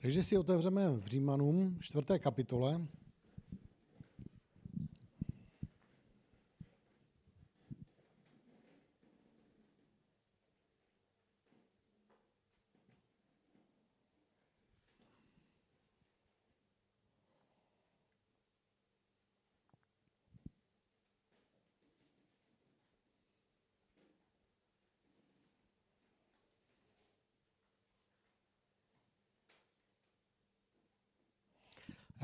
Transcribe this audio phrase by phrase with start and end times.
[0.00, 2.80] Takže si otevřeme v Římanům, čtvrté kapitole.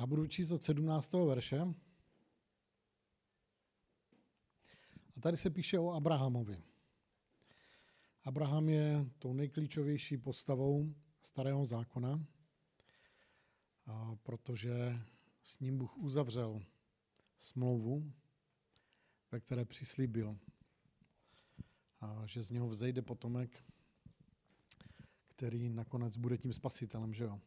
[0.03, 1.13] Já budu číst od 17.
[1.13, 1.61] verše.
[5.17, 6.63] A tady se píše o Abrahamovi.
[8.25, 12.27] Abraham je tou nejklíčovější postavou starého zákona,
[14.23, 15.01] protože
[15.43, 16.61] s ním Bůh uzavřel
[17.37, 18.13] smlouvu,
[19.33, 20.39] ve které přislíbil,
[22.25, 23.65] že z něho vzejde potomek,
[25.29, 27.15] který nakonec bude tím spasitelem.
[27.15, 27.41] Že jo?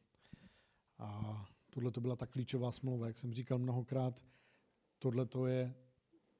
[0.97, 1.45] A
[1.75, 4.25] Tohle to byla ta klíčová smlouva, jak jsem říkal mnohokrát,
[4.99, 5.75] tohle to je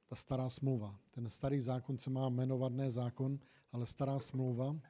[0.06, 1.00] ta stará smlouva.
[1.10, 3.38] Ten starý zákon se má jmenovat ne zákon,
[3.72, 4.80] ale stará smlouva,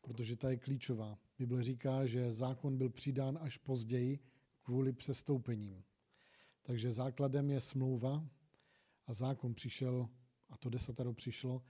[0.00, 1.18] protože ta je klíčová.
[1.38, 4.18] Bible říká, že zákon byl přidán až později
[4.62, 5.84] kvůli přestoupením.
[6.62, 8.28] Takže základem je smlouva
[9.06, 10.08] a zákon přišel,
[10.50, 11.62] a to desatero přišlo,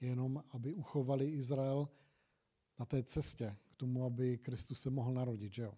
[0.00, 1.88] jenom aby uchovali Izrael
[2.78, 5.54] na té cestě k tomu, aby Kristus se mohl narodit.
[5.54, 5.74] Že jo?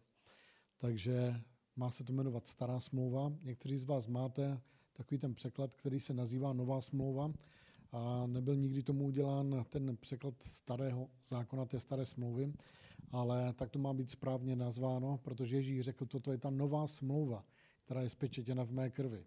[0.78, 1.42] Takže
[1.76, 3.32] má se to jmenovat Stará smlouva.
[3.42, 4.60] Někteří z vás máte
[4.92, 7.32] takový ten překlad, který se nazývá Nová smlouva
[7.92, 12.52] a nebyl nikdy tomu udělán ten překlad starého zákona, té staré smlouvy,
[13.10, 17.44] ale tak to má být správně nazváno, protože Ježíš řekl, toto je ta nová smlouva,
[17.84, 19.26] která je spečetěna v mé krvi.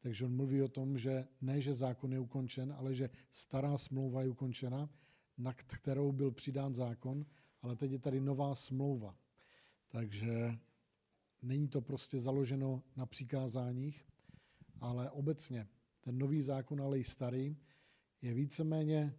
[0.00, 4.22] Takže on mluví o tom, že ne, že zákon je ukončen, ale že stará smlouva
[4.22, 4.88] je ukončena,
[5.38, 7.26] na kterou byl přidán zákon,
[7.62, 9.16] ale teď je tady nová smlouva.
[9.88, 10.58] Takže
[11.42, 14.06] Není to prostě založeno na přikázáních,
[14.80, 15.68] ale obecně
[16.00, 17.56] ten nový zákon, ale i starý,
[18.22, 19.14] je víceméně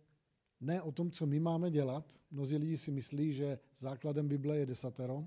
[0.61, 2.19] ne o tom, co my máme dělat.
[2.31, 5.25] Mnozí lidi si myslí, že základem Bible je desatero.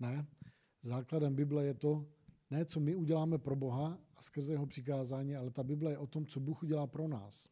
[0.00, 0.26] Ne.
[0.82, 2.06] Základem Bible je to,
[2.50, 6.06] ne co my uděláme pro Boha a skrze jeho přikázání, ale ta Bible je o
[6.06, 7.48] tom, co Bůh udělá pro nás.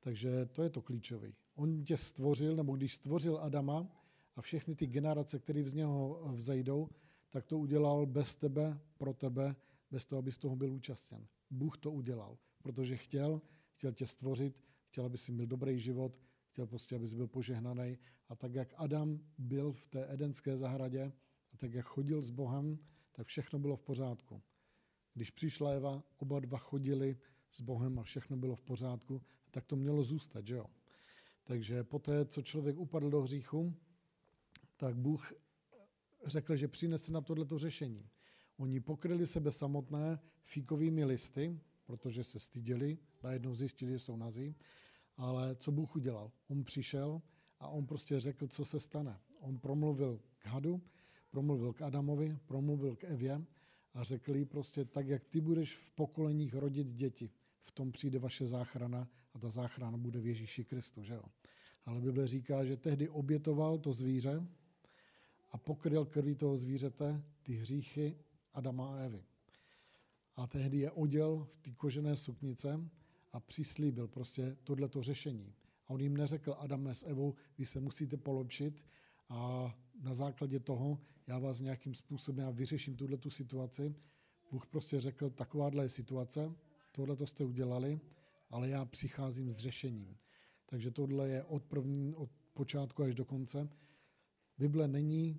[0.00, 1.32] Takže to je to klíčové.
[1.54, 3.88] On tě stvořil, nebo když stvořil Adama
[4.36, 6.88] a všechny ty generace, které z něho vzejdou,
[7.30, 9.56] tak to udělal bez tebe, pro tebe,
[9.90, 11.26] bez toho, abys toho byl účastněn.
[11.50, 13.42] Bůh to udělal, protože chtěl,
[13.72, 16.20] chtěl tě stvořit, chtěl, aby si měl dobrý život,
[16.50, 17.98] chtěl prostě, abys byl požehnaný.
[18.28, 21.12] A tak, jak Adam byl v té edenské zahradě,
[21.52, 22.78] a tak, jak chodil s Bohem,
[23.12, 24.42] tak všechno bylo v pořádku.
[25.14, 27.18] Když přišla Eva, oba dva chodili
[27.50, 30.66] s Bohem a všechno bylo v pořádku, tak to mělo zůstat, že jo?
[31.44, 33.74] Takže poté, co člověk upadl do hříchu,
[34.76, 35.32] tak Bůh
[36.24, 38.08] řekl, že přinese na tohleto řešení.
[38.56, 44.54] Oni pokryli sebe samotné fíkovými listy, protože se styděli, najednou zjistili, že jsou nazí,
[45.16, 46.32] ale co Bůh udělal?
[46.48, 47.22] On přišel
[47.60, 49.20] a on prostě řekl, co se stane.
[49.38, 50.82] On promluvil k hadu,
[51.30, 53.44] promluvil k Adamovi, promluvil k Evě
[53.94, 58.18] a řekl jí prostě, tak jak ty budeš v pokoleních rodit děti, v tom přijde
[58.18, 61.02] vaše záchrana a ta záchrana bude v Ježíši Kristu.
[61.02, 61.22] Že jo?
[61.84, 64.46] Ale Bible říká, že tehdy obětoval to zvíře,
[65.50, 68.16] a pokryl krví toho zvířete ty hříchy
[68.54, 69.24] Adama a Evy.
[70.36, 72.80] A tehdy je oděl v té kožené suknice
[73.32, 75.54] a přislíbil prostě tohleto řešení.
[75.86, 78.84] A on jim neřekl, Adame s Evou, vy se musíte polepšit
[79.28, 79.70] a
[80.02, 83.94] na základě toho já vás nějakým způsobem já vyřeším tuhle tu situaci.
[84.50, 86.54] Bůh prostě řekl, takováhle je situace,
[86.92, 88.00] tohle to jste udělali,
[88.50, 90.16] ale já přicházím s řešením.
[90.66, 93.68] Takže tohle je od, první, od počátku až do konce.
[94.60, 95.38] Bible není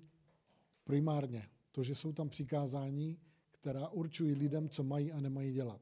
[0.84, 3.18] primárně to, že jsou tam přikázání,
[3.50, 5.80] která určují lidem, co mají a nemají dělat.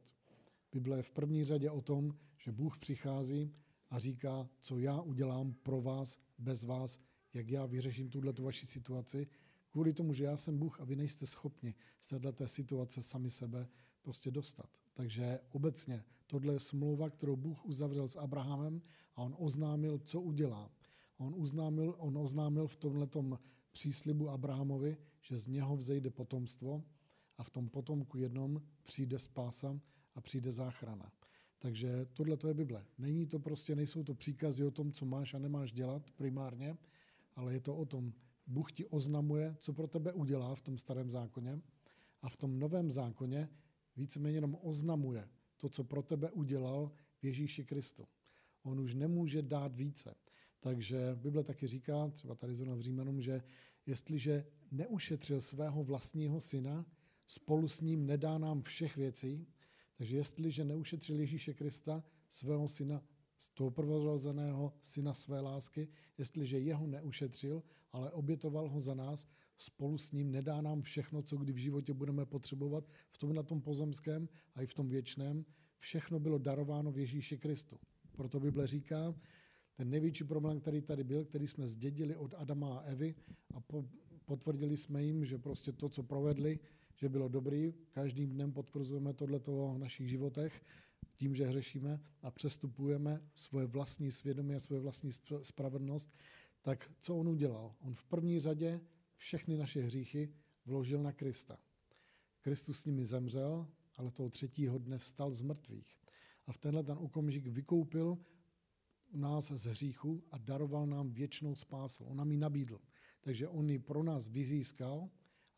[0.73, 3.55] Bible je v první řadě o tom, že Bůh přichází
[3.91, 6.99] a říká, co já udělám pro vás, bez vás,
[7.35, 9.27] jak já vyřeším tuhle vaši situaci,
[9.71, 13.69] kvůli tomu, že já jsem Bůh a vy nejste schopni z této situace sami sebe
[14.03, 14.71] prostě dostat.
[14.95, 18.83] Takže obecně tohle je smlouva, kterou Bůh uzavřel s Abrahamem
[19.17, 20.71] a on oznámil, co udělá.
[21.21, 23.39] On, uznámil, on oznámil v tomhletom
[23.73, 26.85] příslibu Abrahamovi, že z něho vzejde potomstvo
[27.39, 29.81] a v tom potomku jednom přijde spása
[30.15, 31.13] a přijde záchrana.
[31.59, 32.85] Takže tohle to je Bible.
[32.99, 36.77] Není to prostě, nejsou to příkazy o tom, co máš a nemáš dělat primárně,
[37.37, 38.13] ale je to o tom,
[38.47, 41.61] Bůh ti oznamuje, co pro tebe udělá v tom starém zákoně
[42.23, 43.49] a v tom novém zákoně
[43.97, 48.09] víceméně jenom oznamuje to, co pro tebe udělal v Ježíši Kristu.
[48.63, 50.15] On už nemůže dát více.
[50.61, 53.43] Takže Bible taky říká, třeba tady zrovna v Římanům, že
[53.87, 56.87] jestliže neušetřil svého vlastního syna,
[57.27, 59.47] spolu s ním nedá nám všech věcí.
[59.97, 63.03] Takže jestliže neušetřil Ježíše Krista, svého syna,
[63.37, 67.63] z toho prvorozeného syna své lásky, jestliže jeho neušetřil,
[67.93, 69.29] ale obětoval ho za nás,
[69.59, 73.43] spolu s ním nedá nám všechno, co kdy v životě budeme potřebovat, v tom na
[73.43, 75.45] tom pozemském a i v tom věčném.
[75.79, 77.79] Všechno bylo darováno v Ježíši Kristu.
[78.17, 79.15] Proto Bible říká,
[79.81, 83.15] ten největší problém, který tady byl, který jsme zdědili od Adama a Evy
[83.55, 83.85] a po,
[84.25, 86.59] potvrdili jsme jim, že prostě to, co provedli,
[86.97, 87.75] že bylo dobrý.
[87.91, 90.63] Každým dnem potvrzujeme tohleto v našich životech
[91.17, 95.11] tím, že hřešíme a přestupujeme svoje vlastní svědomí a svoje vlastní
[95.43, 96.11] spravedlnost.
[96.63, 97.75] Tak co on udělal?
[97.81, 98.81] On v první řadě
[99.17, 100.33] všechny naše hříchy
[100.67, 101.59] vložil na Krista.
[102.41, 103.67] Kristus s nimi zemřel,
[103.97, 105.97] ale toho třetího dne vstal z mrtvých.
[106.47, 108.19] A v tenhle ten okamžik vykoupil
[109.13, 112.05] nás z hříchu a daroval nám věčnou spásu.
[112.05, 112.81] On nám ji nabídl.
[113.21, 115.09] Takže on ji pro nás vyzískal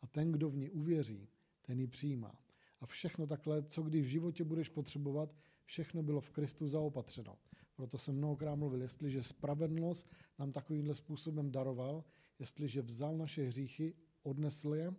[0.01, 1.29] a ten, kdo v ní uvěří,
[1.61, 2.35] ten ji přijímá.
[2.81, 5.35] A všechno takhle, co kdy v životě budeš potřebovat,
[5.65, 7.37] všechno bylo v Kristu zaopatřeno.
[7.75, 12.03] Proto jsem mnohokrát mluvil, jestliže spravedlnost nám takovýmhle způsobem daroval,
[12.39, 14.93] jestliže vzal naše hříchy, odnesl je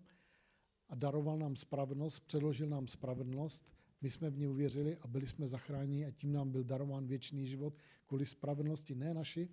[0.89, 3.75] a daroval nám spravedlnost, předložil nám spravedlnost,
[4.05, 7.47] my jsme v ní uvěřili a byli jsme zachráněni a tím nám byl darován věčný
[7.47, 7.75] život
[8.07, 9.49] kvůli spravedlnosti ne naši,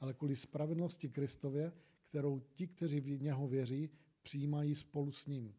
[0.00, 1.72] ale kvůli spravedlnosti Kristově,
[2.08, 3.90] kterou ti, kteří v něho věří,
[4.22, 5.54] přijímají spolu s ním.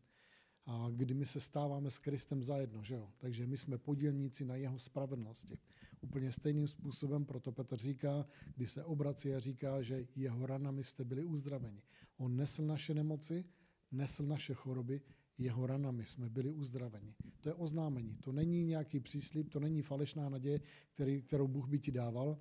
[0.66, 3.12] A kdy my se stáváme s Kristem zajedno, že jo?
[3.18, 5.58] Takže my jsme podílníci na jeho spravedlnosti.
[6.02, 11.04] Úplně stejným způsobem proto Petr říká, když se obrací a říká, že jeho ranami jste
[11.06, 11.84] byli uzdraveni.
[12.18, 13.46] On nesl naše nemoci,
[13.92, 15.02] nesl naše choroby,
[15.38, 17.16] jeho ranami jsme byli uzdraveni.
[17.42, 18.18] To je oznámení.
[18.22, 20.62] To není nějaký příslip, to není falešná naděje,
[20.94, 22.38] který, kterou Bůh by ti dával.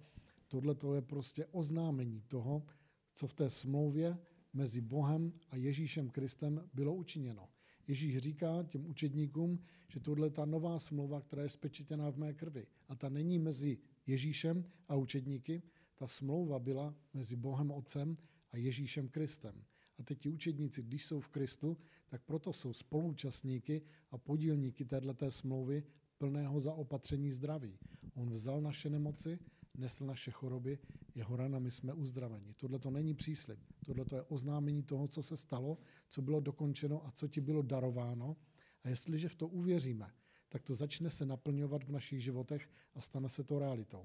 [0.48, 2.66] Tohle to je prostě oznámení toho,
[3.14, 4.19] co v té smlouvě
[4.52, 7.48] mezi Bohem a Ježíšem Kristem bylo učiněno.
[7.88, 9.58] Ježíš říká těm učedníkům,
[9.88, 12.66] že tohle je ta nová smlouva, která je spečetěná v mé krvi.
[12.88, 15.62] A ta není mezi Ježíšem a učedníky,
[15.94, 18.16] ta smlouva byla mezi Bohem Otcem
[18.50, 19.64] a Ježíšem Kristem.
[19.98, 21.76] A teď ti učedníci, když jsou v Kristu,
[22.08, 25.84] tak proto jsou spoluúčastníky a podílníky této smlouvy
[26.19, 27.78] plného zaopatření zdraví.
[28.14, 29.38] On vzal naše nemoci,
[29.75, 30.78] nesl naše choroby,
[31.14, 32.54] jeho ranami jsme uzdraveni.
[32.56, 35.78] Tohle to není příslip, tohle to je oznámení toho, co se stalo,
[36.08, 38.37] co bylo dokončeno a co ti bylo darováno.
[38.84, 40.10] A jestliže v to uvěříme,
[40.48, 44.04] tak to začne se naplňovat v našich životech a stane se to realitou.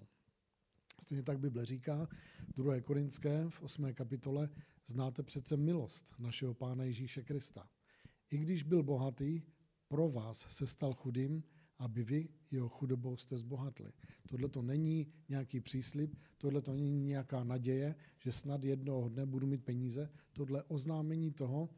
[1.04, 2.08] Stejně tak Bible říká,
[2.56, 2.82] 2.
[2.82, 3.94] Korinské v 8.
[3.94, 4.50] kapitole,
[4.86, 7.70] znáte přece milost našeho Pána Ježíše Krista.
[8.30, 9.42] I když byl bohatý,
[9.88, 11.44] pro vás se stal chudým,
[11.78, 13.92] aby vy jeho chudobou jste zbohatli.
[14.30, 19.48] Tohle to není nějaký příslip, tohle to není nějaká naděje, že snad jednoho dne budu
[19.48, 20.10] mít peníze.
[20.34, 21.70] Tohle oznámení toho,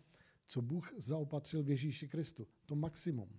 [0.48, 2.48] co Bůh zaopatřil v Ježíši Kristu.
[2.66, 3.30] To maximum.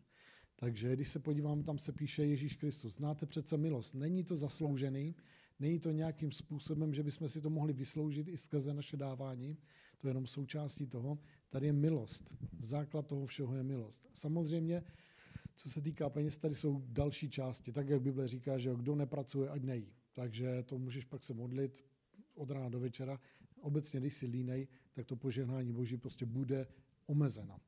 [0.57, 2.95] Takže když se podíváme, tam se píše Ježíš Kristus.
[2.95, 3.95] Znáte přece milost.
[3.95, 5.15] Není to zasloužený,
[5.65, 9.57] není to nějakým způsobem, že bychom si to mohli vysloužit i skrze naše dávání.
[9.99, 11.19] To je jenom součástí toho.
[11.51, 12.35] Tady je milost.
[12.59, 14.09] Základ toho všeho je milost.
[14.13, 14.85] Samozřejmě
[15.55, 17.73] co se týká peněz, tady jsou další části.
[17.73, 19.93] Tak, jak Bible říká, že kdo nepracuje, ať nejí.
[20.13, 21.85] Takže to můžeš pak se modlit
[22.35, 23.21] od rána do večera.
[23.61, 26.67] Obecně, když si línej, tak to požehnání Boží prostě bude
[27.07, 27.61] omezeno.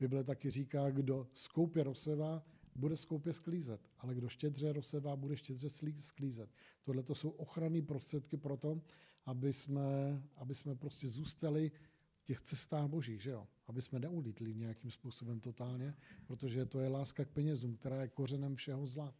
[0.00, 2.42] Bible taky říká, kdo skoupě rozsevá,
[2.74, 6.50] bude skoupě sklízet, ale kdo štědře rozsevá, bude štědře sklízet.
[6.82, 8.80] Tohle to jsou ochranné prostředky pro to,
[9.26, 11.72] aby jsme, aby jsme prostě zůstali
[12.20, 13.46] v těch cestách božích, že jo?
[13.70, 15.94] aby jsme neulítli nějakým způsobem totálně,
[16.26, 19.14] protože to je láska k penězům, která je kořenem všeho zla.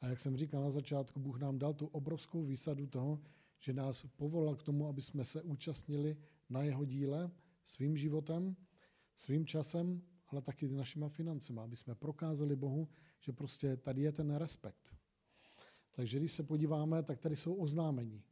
[0.00, 3.20] A jak jsem říkal na začátku, Bůh nám dal tu obrovskou výsadu toho,
[3.58, 6.16] že nás povolal k tomu, aby jsme se účastnili
[6.50, 7.30] na jeho díle
[7.64, 8.56] svým životem,
[9.16, 12.88] svým časem, ale taky našima financemi, aby jsme prokázali Bohu,
[13.20, 14.96] že prostě tady je ten respekt.
[15.90, 18.22] Takže když se podíváme, tak tady jsou oznámení.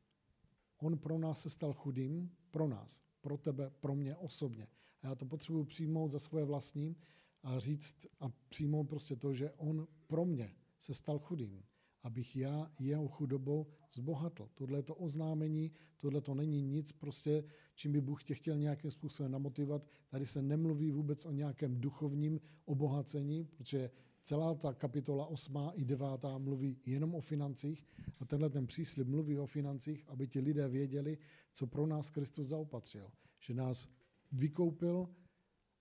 [0.79, 4.69] On pro nás se stal chudým, pro nás, pro tebe, pro mě osobně.
[5.03, 6.97] A já to potřebuji přijmout za svoje vlastní
[7.43, 11.63] a říct a přijmout prostě to, že on pro mě se stal chudým,
[12.09, 14.49] abych já jeho chudobou zbohatl.
[14.55, 19.33] Tohle to oznámení, tohle to není nic prostě, čím by Bůh tě chtěl nějakým způsobem
[19.33, 19.89] namotivovat.
[20.09, 23.91] Tady se nemluví vůbec o nějakém duchovním obohacení, protože
[24.23, 25.59] celá ta kapitola 8.
[25.75, 26.07] i 9.
[26.39, 27.85] mluví jenom o financích
[28.21, 31.19] a tenhle ten příslip mluví o financích, aby ti lidé věděli,
[31.53, 33.11] co pro nás Kristus zaopatřil.
[33.41, 33.89] Že nás
[34.33, 35.09] vykoupil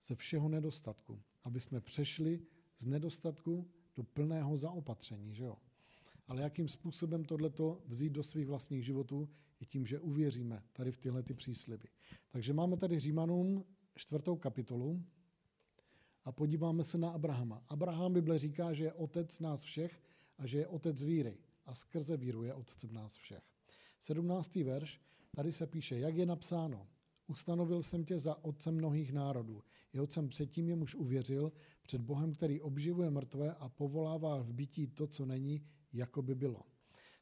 [0.02, 2.40] ze všeho nedostatku, aby jsme přešli
[2.78, 5.34] z nedostatku do plného zaopatření.
[5.34, 5.56] Že jo?
[6.28, 9.28] Ale jakým způsobem tohleto vzít do svých vlastních životů,
[9.60, 11.88] je tím, že uvěříme tady v tyhle ty přísliby.
[12.30, 15.04] Takže máme tady Římanům čtvrtou kapitolu
[16.24, 17.62] a podíváme se na Abrahama.
[17.68, 20.02] Abraham Bible říká, že je otec nás všech
[20.38, 23.42] a že je otec víry a skrze víru je otcem nás všech.
[24.00, 24.56] 17.
[24.56, 26.88] verš, tady se píše, jak je napsáno,
[27.30, 29.62] Ustanovil jsem tě za otcem mnohých národů.
[29.92, 35.06] Je otcem předtím, jemuž uvěřil, před Bohem, který obživuje mrtvé a povolává v bytí to,
[35.06, 36.62] co není, jako by bylo.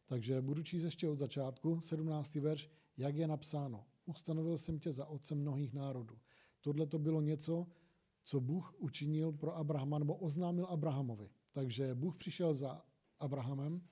[0.07, 2.35] Takže budu číst ještě od začátku, 17.
[2.35, 3.85] verš, jak je napsáno.
[4.05, 6.19] Ustanovil jsem tě za otcem mnohých národů.
[6.61, 7.67] Tohle to bylo něco,
[8.23, 11.31] co Bůh učinil pro Abrahama, nebo oznámil Abrahamovi.
[11.53, 12.85] Takže Bůh přišel za
[13.21, 13.83] Abrahamem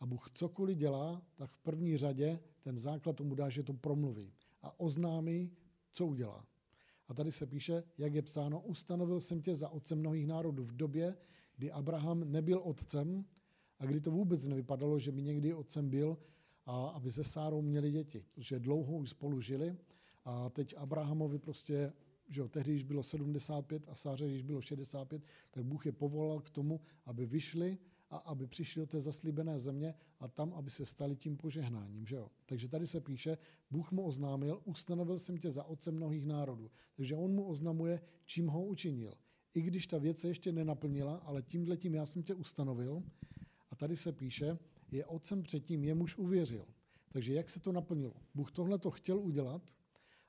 [0.00, 4.32] a Bůh cokoliv dělá, tak v první řadě ten základ tomu dá, že to promluví
[4.62, 5.52] a oznámí,
[5.92, 6.46] co udělá.
[7.08, 10.76] A tady se píše, jak je psáno, ustanovil jsem tě za otcem mnohých národů v
[10.76, 11.16] době,
[11.56, 13.24] kdy Abraham nebyl otcem
[13.78, 16.18] a kdy to vůbec nevypadalo, že by někdy otcem byl,
[16.66, 19.76] a aby se Sárou měli děti, protože dlouho už spolu žili
[20.24, 21.92] a teď Abrahamovi prostě,
[22.28, 26.40] že jo, tehdy, když bylo 75 a Sáře, když bylo 65, tak Bůh je povolal
[26.40, 27.78] k tomu, aby vyšli
[28.10, 32.06] a aby přišli do té zaslíbené země a tam, aby se stali tím požehnáním.
[32.06, 32.30] Že jo?
[32.46, 33.38] Takže tady se píše,
[33.70, 36.70] Bůh mu oznámil, ustanovil jsem tě za otce mnohých národů.
[36.96, 39.14] Takže on mu oznamuje, čím ho učinil.
[39.54, 43.02] I když ta věc se ještě nenaplnila, ale tímhle tím já jsem tě ustanovil.
[43.74, 44.58] A tady se píše,
[44.90, 46.66] je otcem předtím, jemuž uvěřil.
[47.08, 48.14] Takže jak se to naplnilo?
[48.34, 49.74] Bůh tohle to chtěl udělat,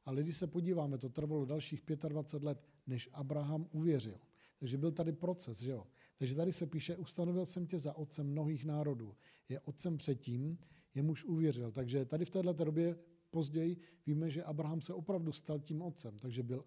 [0.06, 4.20] ale když se podíváme, to trvalo dalších 25 let, než Abraham uvěřil.
[4.60, 5.88] Takže byl tady proces, že jo?
[6.18, 9.16] Takže tady se píše, ustanovil jsem tě za otcem mnohých národů.
[9.50, 10.58] Je otcem předtím,
[10.96, 11.72] jemuž uvěřil.
[11.72, 12.98] Takže tady v této době
[13.30, 16.20] později víme, že Abraham se opravdu stal tím otcem.
[16.20, 16.66] Takže byl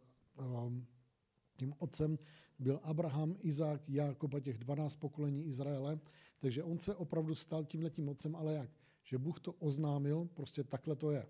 [0.66, 0.86] um,
[1.58, 2.18] tím otcem
[2.58, 5.98] byl Abraham, Izák, Jákob a těch 12 pokolení Izraele.
[6.38, 8.70] Takže on se opravdu stal tímhletím otcem, ale jak?
[9.02, 11.26] Že Bůh to oznámil, prostě takhle to je.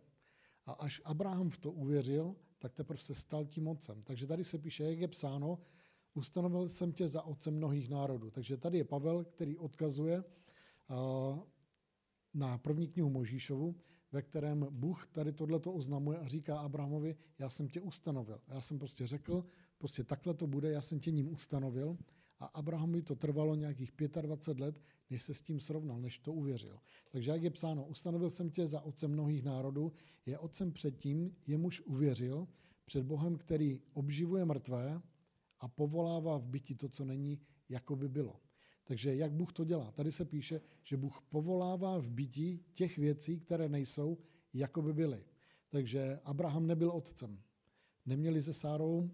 [0.66, 4.02] A až Abraham v to uvěřil, tak teprve se stal tím otcem.
[4.02, 5.58] Takže tady se píše, jak je psáno,
[6.14, 8.30] ustanovil jsem tě za otcem mnohých národů.
[8.30, 10.24] Takže tady je Pavel, který odkazuje
[12.34, 13.76] na první knihu Možíšovu,
[14.12, 18.40] ve kterém Bůh tady tohleto oznamuje a říká Abrahamovi, já jsem tě ustanovil.
[18.48, 19.44] Já jsem prostě řekl,
[19.78, 21.98] prostě takhle to bude, já jsem tě ním ustanovil.
[22.40, 23.92] A Abrahamovi to trvalo nějakých
[24.22, 26.78] 25 let, než se s tím srovnal, než to uvěřil.
[27.10, 29.92] Takže jak je psáno, ustanovil jsem tě za otcem mnohých národů,
[30.26, 32.48] je otcem předtím, jemuž uvěřil,
[32.84, 35.02] před Bohem, který obživuje mrtvé
[35.60, 38.40] a povolává v byti to, co není, jako by bylo.
[38.88, 39.92] Takže jak Bůh to dělá?
[39.92, 44.18] Tady se píše, že Bůh povolává v bytí těch věcí, které nejsou,
[44.54, 45.24] jako by byly.
[45.68, 47.42] Takže Abraham nebyl otcem.
[48.06, 49.10] Neměli se Sárou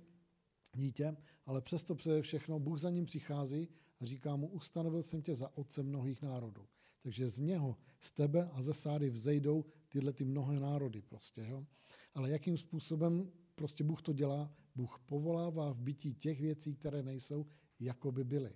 [0.74, 1.16] dítě,
[1.46, 3.68] ale přesto pře všechno Bůh za ním přichází
[4.00, 6.66] a říká mu, ustanovil jsem tě za otce mnohých národů.
[7.02, 11.46] Takže z něho, z tebe a ze Sáry vzejdou tyhle ty mnohé národy prostě.
[11.48, 11.66] Jo?
[12.14, 14.54] Ale jakým způsobem prostě Bůh to dělá?
[14.74, 17.46] Bůh povolává v bytí těch věcí, které nejsou,
[17.80, 18.52] jako by byly.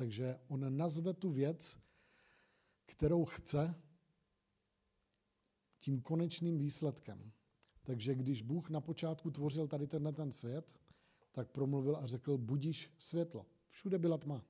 [0.00, 1.78] Takže on nazve tu věc,
[2.86, 3.74] kterou chce,
[5.80, 7.32] tím konečným výsledkem.
[7.82, 10.74] Takže když Bůh na počátku tvořil tady tenhle ten svět,
[11.32, 13.46] tak promluvil a řekl, budíš světlo.
[13.68, 14.44] Všude byla tma.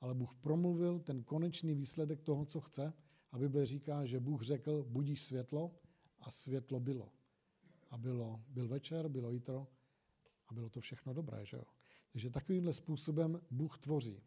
[0.00, 2.92] Ale Bůh promluvil ten konečný výsledek toho, co chce.
[3.32, 5.74] A Bible říká, že Bůh řekl, budíš světlo
[6.20, 7.12] a světlo bylo.
[7.90, 9.66] A bylo, byl večer, bylo jitro
[10.48, 11.46] a bylo to všechno dobré.
[11.46, 11.64] Že jo?
[12.12, 14.22] Takže takovýmhle způsobem Bůh tvoří.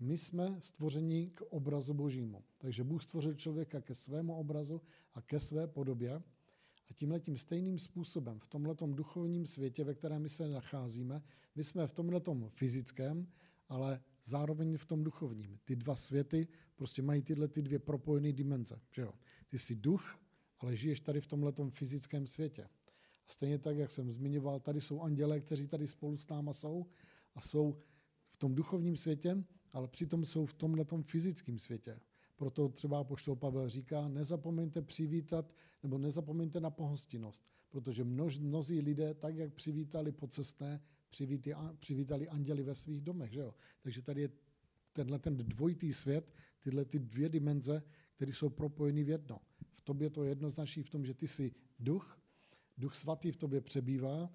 [0.00, 2.44] My jsme stvoření k obrazu božímu.
[2.58, 4.80] Takže Bůh stvořil člověka ke svému obrazu
[5.14, 6.22] a ke své podobě.
[6.90, 11.22] A tímhle tím stejným způsobem v tomhle duchovním světě, ve kterém my se nacházíme,
[11.54, 13.26] my jsme v tomhle fyzickém,
[13.68, 15.58] ale zároveň v tom duchovním.
[15.64, 18.80] Ty dva světy prostě mají tyhle ty dvě propojené dimenze.
[18.90, 19.12] Že jo?
[19.48, 20.18] Ty jsi duch,
[20.58, 22.64] ale žiješ tady v tomhle fyzickém světě.
[23.28, 26.86] A stejně tak, jak jsem zmiňoval, tady jsou andělé, kteří tady spolu s náma jsou
[27.34, 27.78] a jsou
[28.28, 29.44] v tom duchovním světě,
[29.74, 32.00] ale přitom jsou v tomhle fyzickém světě.
[32.36, 39.14] Proto třeba poštol Pavel říká, nezapomeňte přivítat, nebo nezapomeňte na pohostinnost, protože množ, mnozí lidé,
[39.14, 43.32] tak jak přivítali pocestné, přivíti, přivítali anděli ve svých domech.
[43.32, 43.54] Že jo?
[43.80, 44.30] Takže tady je
[44.92, 47.82] tenhle ten dvojitý svět, tyhle ty dvě dimenze,
[48.14, 49.40] které jsou propojeny v jedno.
[49.74, 52.18] V tobě to je jednoznačný v tom, že ty jsi duch,
[52.78, 54.30] duch svatý v tobě přebývá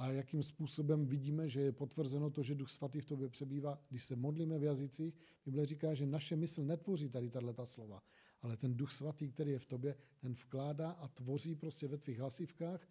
[0.00, 4.04] a jakým způsobem vidíme, že je potvrzeno to, že Duch Svatý v tobě přebývá, když
[4.04, 5.14] se modlíme v jazycích.
[5.44, 8.02] Bible říká, že naše mysl netvoří tady tato slova,
[8.42, 12.18] ale ten Duch Svatý, který je v tobě, ten vkládá a tvoří prostě ve tvých
[12.18, 12.88] hlasivkách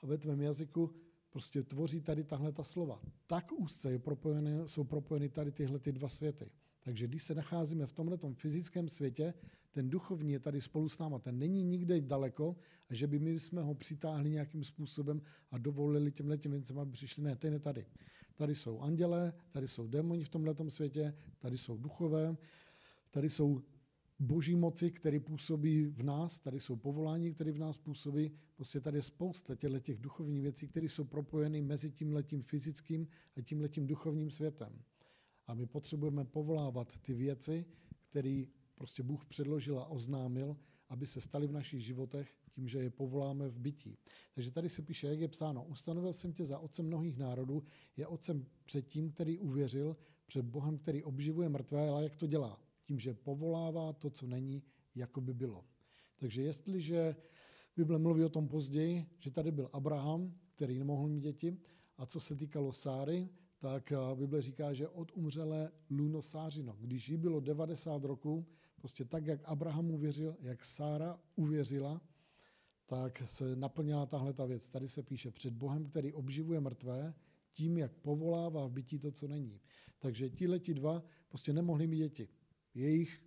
[0.00, 0.90] a ve tvém jazyku
[1.30, 3.02] prostě tvoří tady tahle ta slova.
[3.26, 6.50] Tak úzce je propojené, jsou propojeny tady tyhle ty dva světy.
[6.82, 9.34] Takže když se nacházíme v tomto fyzickém světě,
[9.70, 12.56] ten duchovní je tady spolu s náma, ten není nikde daleko
[12.90, 16.92] a že by my jsme ho přitáhli nějakým způsobem a dovolili těmhle těm věcem, aby
[16.92, 17.22] přišli.
[17.22, 17.86] Ne, ten je tady.
[18.34, 22.36] Tady jsou andělé, tady jsou démoni v tomto světě, tady jsou duchové,
[23.10, 23.62] tady jsou
[24.18, 28.32] boží moci, které působí v nás, tady jsou povolání, které v nás působí.
[28.56, 33.08] Prostě tady je spousta těchto těch duchovních věcí, které jsou propojeny mezi tím letím fyzickým
[33.36, 34.82] a tím letím duchovním světem.
[35.52, 37.64] A my potřebujeme povolávat ty věci,
[38.10, 38.44] které
[38.74, 40.56] prostě Bůh předložil a oznámil,
[40.88, 43.98] aby se staly v našich životech tím, že je povoláme v bytí.
[44.34, 47.62] Takže tady se píše, jak je psáno, ustanovil jsem tě za otcem mnohých národů,
[47.96, 52.60] je otcem před tím, který uvěřil, před Bohem, který obživuje mrtvé, ale jak to dělá?
[52.84, 54.62] Tím, že povolává to, co není,
[54.94, 55.64] jako by bylo.
[56.16, 57.16] Takže jestliže
[57.76, 61.56] Bible mluví o tom později, že tady byl Abraham, který nemohl mít děti,
[61.98, 63.28] a co se týkalo Sáry,
[63.62, 66.76] tak eh, Bible říká, že od umřelé luno sářino.
[66.80, 72.00] Když jí bylo 90 roků, prostě tak, jak Abraham uvěřil, jak Sára uvěřila,
[72.86, 74.70] tak se naplnila tahle ta věc.
[74.70, 77.14] Tady se píše před Bohem, který obživuje mrtvé,
[77.52, 79.60] tím, jak povolává v bytí to, co není.
[79.98, 82.28] Takže ti dva prostě nemohli mít děti.
[82.74, 83.22] Jejich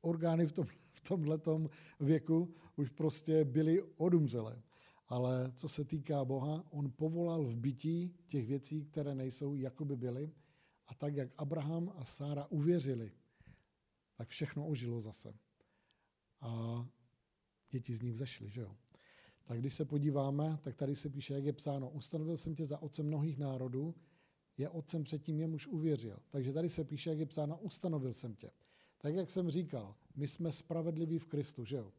[0.00, 1.70] orgány v, tom, v tomhletom
[2.00, 4.62] věku už prostě byly odumřelé.
[5.08, 9.96] Ale co se týká Boha, on povolal v bytí těch věcí, které nejsou, jako by
[9.96, 10.32] byly.
[10.86, 13.12] A tak, jak Abraham a Sára uvěřili,
[14.16, 15.34] tak všechno ožilo zase.
[16.40, 16.86] A
[17.70, 18.76] děti z nich vzešly, že jo?
[19.44, 22.82] Tak když se podíváme, tak tady se píše, jak je psáno, ustanovil jsem tě za
[22.82, 23.94] otce mnohých národů,
[24.56, 26.18] je otcem předtím, jemuž uvěřil.
[26.28, 28.50] Takže tady se píše, jak je psáno, ustanovil jsem tě.
[28.98, 31.92] Tak, jak jsem říkal, my jsme spravedliví v Kristu, že jo?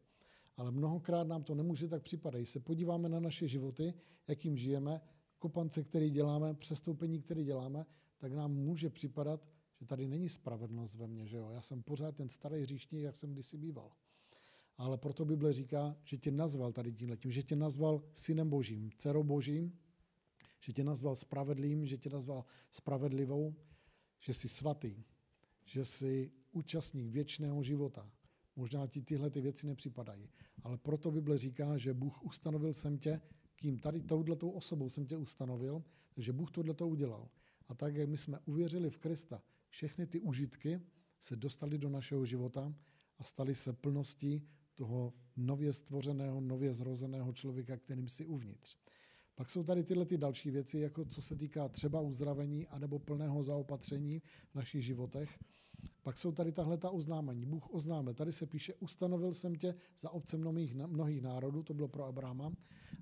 [0.57, 2.39] Ale mnohokrát nám to nemůže tak připadat.
[2.39, 3.93] Když se podíváme na naše životy,
[4.27, 5.01] jakým žijeme,
[5.39, 7.85] kopance, který děláme, přestoupení, které děláme,
[8.17, 9.47] tak nám může připadat,
[9.79, 11.49] že tady není spravedlnost ve mně, že jo?
[11.49, 13.91] Já jsem pořád ten starý hříšník, jak jsem kdysi býval.
[14.77, 18.91] Ale proto Bible říká, že tě nazval tady tím letím, že tě nazval synem božím,
[18.97, 19.79] dcerou božím,
[20.59, 23.55] že tě nazval spravedlým, že tě nazval spravedlivou,
[24.19, 25.03] že jsi svatý,
[25.65, 28.11] že jsi účastník věčného života.
[28.55, 30.29] Možná ti tyhle ty věci nepřipadají,
[30.63, 33.21] ale proto Bible říká, že Bůh ustanovil jsem tě,
[33.55, 35.83] kým tady touhletou osobou jsem tě ustanovil,
[36.15, 37.29] takže Bůh tohleto udělal.
[37.67, 40.81] A tak, jak my jsme uvěřili v Krista, všechny ty užitky
[41.19, 42.73] se dostaly do našeho života
[43.17, 48.77] a staly se plností toho nově stvořeného, nově zrozeného člověka, kterým si uvnitř.
[49.35, 53.43] Pak jsou tady tyhle ty další věci, jako co se týká třeba uzdravení anebo plného
[53.43, 55.39] zaopatření v našich životech.
[56.03, 57.45] Pak jsou tady tahle ta oznámení.
[57.45, 58.13] Bůh oznámil.
[58.13, 62.53] Tady se píše, ustanovil jsem tě za obce mnohých, mnohých národů, to bylo pro Abrahama,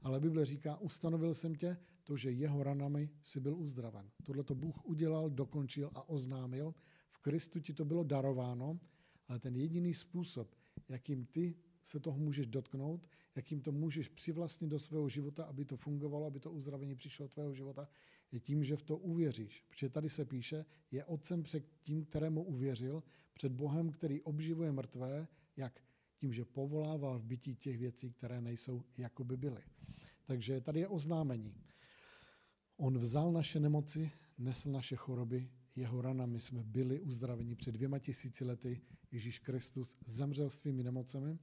[0.03, 4.09] ale Bible říká, ustanovil jsem tě, to, že jeho ranami si byl uzdraven.
[4.23, 6.73] Tohle to Bůh udělal, dokončil a oznámil.
[7.09, 8.79] V Kristu ti to bylo darováno,
[9.27, 10.55] ale ten jediný způsob,
[10.89, 15.77] jakým ty se toho můžeš dotknout, jakým to můžeš přivlastnit do svého života, aby to
[15.77, 17.87] fungovalo, aby to uzdravení přišlo do tvého života,
[18.31, 19.65] je tím, že v to uvěříš.
[19.69, 25.27] Protože tady se píše, je otcem před tím, kterému uvěřil, před Bohem, který obživuje mrtvé,
[25.57, 25.83] jak
[26.17, 29.61] tím, že povolává v bytí těch věcí, které nejsou, jako by byly.
[30.25, 31.55] Takže tady je oznámení.
[32.77, 38.45] On vzal naše nemoci, nesl naše choroby, jeho ranami jsme byli uzdraveni před dvěma tisíci
[38.45, 38.81] lety.
[39.11, 41.39] Ježíš Kristus zemřel svými nemocemi,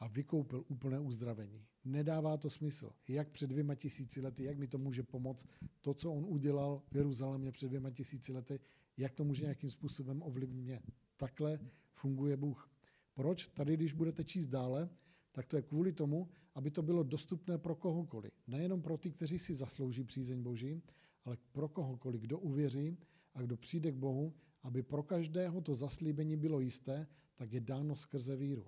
[0.00, 1.66] a vykoupil úplné uzdravení.
[1.84, 2.92] Nedává to smysl.
[3.08, 5.46] Jak před dvěma tisíci lety, jak mi to může pomoct,
[5.80, 8.60] to, co on udělal v Jeruzalémě před dvěma tisíci lety,
[8.96, 10.82] jak to může nějakým způsobem ovlivnit mě.
[11.16, 11.58] Takhle
[11.92, 12.70] funguje Bůh.
[13.14, 13.48] Proč?
[13.48, 14.90] Tady, když budete číst dále,
[15.32, 18.32] tak to je kvůli tomu, aby to bylo dostupné pro kohokoliv.
[18.46, 20.82] Nejenom pro ty, kteří si zaslouží přízeň Boží,
[21.24, 22.96] ale pro kohokoliv, kdo uvěří
[23.34, 27.96] a kdo přijde k Bohu, aby pro každého to zaslíbení bylo jisté, tak je dáno
[27.96, 28.66] skrze víru.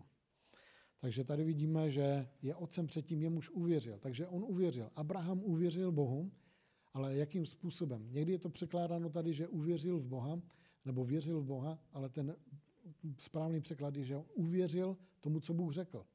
[0.98, 3.98] Takže tady vidíme, že je otcem předtím, jemuž uvěřil.
[3.98, 4.90] Takže on uvěřil.
[4.96, 6.32] Abraham uvěřil Bohu,
[6.94, 8.08] ale jakým způsobem?
[8.10, 10.42] Někdy je to překládáno tady, že uvěřil v Boha,
[10.84, 12.36] nebo věřil v Boha, ale ten
[13.18, 16.06] správný překlad je, že uvěřil tomu, co Bůh řekl.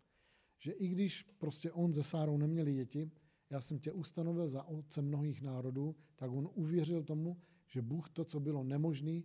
[0.59, 3.11] Že i když prostě on se Sárou neměli děti,
[3.49, 7.37] já jsem tě ustanovil za otce mnohých národů, tak on uvěřil tomu,
[7.67, 9.23] že Bůh to, co bylo nemožný,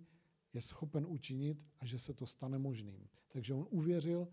[0.52, 3.08] je schopen učinit a že se to stane možným.
[3.28, 4.28] Takže on uvěřil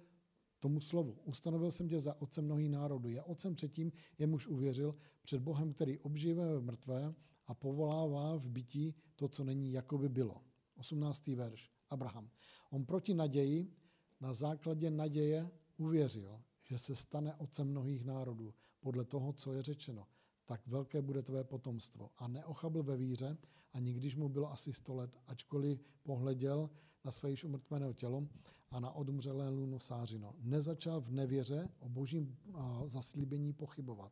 [0.59, 1.17] tomu slovu.
[1.23, 3.09] Ustanovil jsem tě za otcem mnohý národů.
[3.09, 7.13] Je otcem předtím, jemuž uvěřil, před Bohem, který obživuje mrtvé
[7.45, 10.41] a povolává v bytí to, co není, jako by bylo.
[10.75, 11.27] 18.
[11.27, 11.71] verš.
[11.89, 12.29] Abraham.
[12.69, 13.73] On proti naději,
[14.21, 20.07] na základě naděje uvěřil, že se stane otcem mnohých národů, podle toho, co je řečeno.
[20.45, 22.09] tak velké bude tvé potomstvo.
[22.17, 23.37] A neochabl ve víře,
[23.73, 26.69] ani když mu bylo asi sto let, ačkoliv pohleděl
[27.05, 28.27] na své již umrtvené tělo
[28.71, 30.35] a na odumřelé luno sářino.
[30.39, 32.37] Nezačal v nevěře o božím
[32.85, 34.11] zaslíbení pochybovat,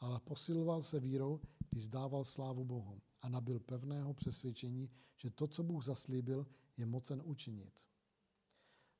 [0.00, 1.40] ale posiloval se vírou,
[1.70, 7.22] když zdával slávu Bohu a nabil pevného přesvědčení, že to, co Bůh zaslíbil, je mocen
[7.24, 7.72] učinit.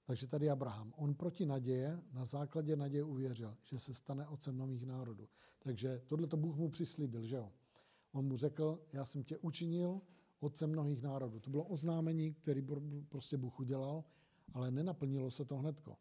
[0.04, 0.92] Takže tady Abraham.
[0.96, 5.28] On proti naděje, na základě naděje uvěřil, že se stane otcem nových národů.
[5.58, 7.52] Takže tohle to Bůh mu přislíbil, že jo?
[8.12, 10.00] On mu řekl, já jsem tě učinil
[10.40, 11.40] otcem mnohých národů.
[11.40, 12.66] To bylo oznámení, který
[13.08, 14.04] prostě Bůh udělal,
[14.52, 15.96] ale nenaplnilo se to hnedko.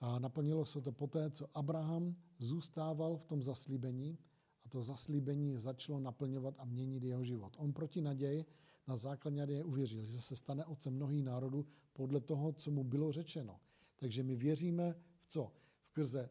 [0.00, 4.18] A naplnilo se to poté, co Abraham zůstával v tom zaslíbení
[4.64, 7.56] a to zaslíbení začalo naplňovat a měnit jeho život.
[7.58, 8.44] On proti naději
[8.86, 13.12] na základě naděje uvěřil, že se stane otcem mnohých národů podle toho, co mu bylo
[13.12, 13.60] řečeno.
[13.96, 15.52] Takže my věříme v co?
[15.82, 16.30] V krze,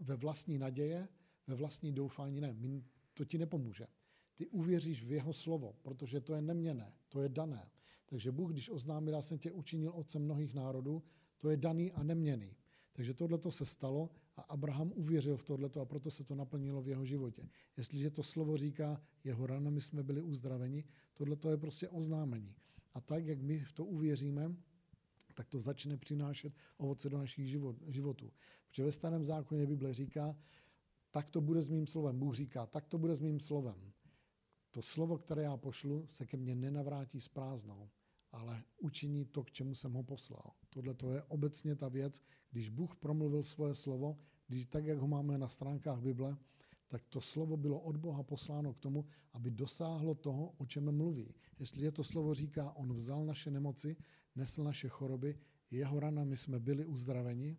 [0.00, 1.08] ve vlastní naděje,
[1.46, 2.56] ve vlastní doufání ne.
[3.14, 3.86] To ti nepomůže.
[4.34, 7.70] Ty uvěříš v jeho slovo, protože to je neměné, to je dané.
[8.06, 11.02] Takže Bůh, když oznámil, já jsem tě učinil otcem mnohých národů,
[11.38, 12.56] to je daný a neměný.
[12.92, 16.88] Takže tohle se stalo a Abraham uvěřil v tohleto a proto se to naplnilo v
[16.88, 17.48] jeho životě.
[17.76, 22.56] Jestliže to slovo říká, jeho ranami jsme byli uzdraveni, tohle je prostě oznámení.
[22.94, 24.56] A tak, jak my v to uvěříme,
[25.34, 27.48] tak to začne přinášet ovoce do našich
[27.86, 28.32] životů.
[28.68, 30.36] Protože ve starém zákoně Bible říká,
[31.10, 32.18] tak to bude s mým slovem.
[32.18, 33.92] Bůh říká, tak to bude s mým slovem.
[34.74, 37.90] To slovo, které já pošlu, se ke mně nenavrátí s prázdnou,
[38.32, 40.52] ale učiní to, k čemu jsem ho poslal.
[40.70, 45.08] Tohle to je obecně ta věc, když Bůh promluvil svoje slovo, když tak, jak ho
[45.08, 46.36] máme na stránkách Bible,
[46.88, 51.34] tak to slovo bylo od Boha posláno k tomu, aby dosáhlo toho, o čem mluví.
[51.58, 53.96] Jestli je to slovo říká, on vzal naše nemoci,
[54.34, 55.38] nesl naše choroby,
[55.70, 57.58] jeho ranami jsme byli uzdraveni,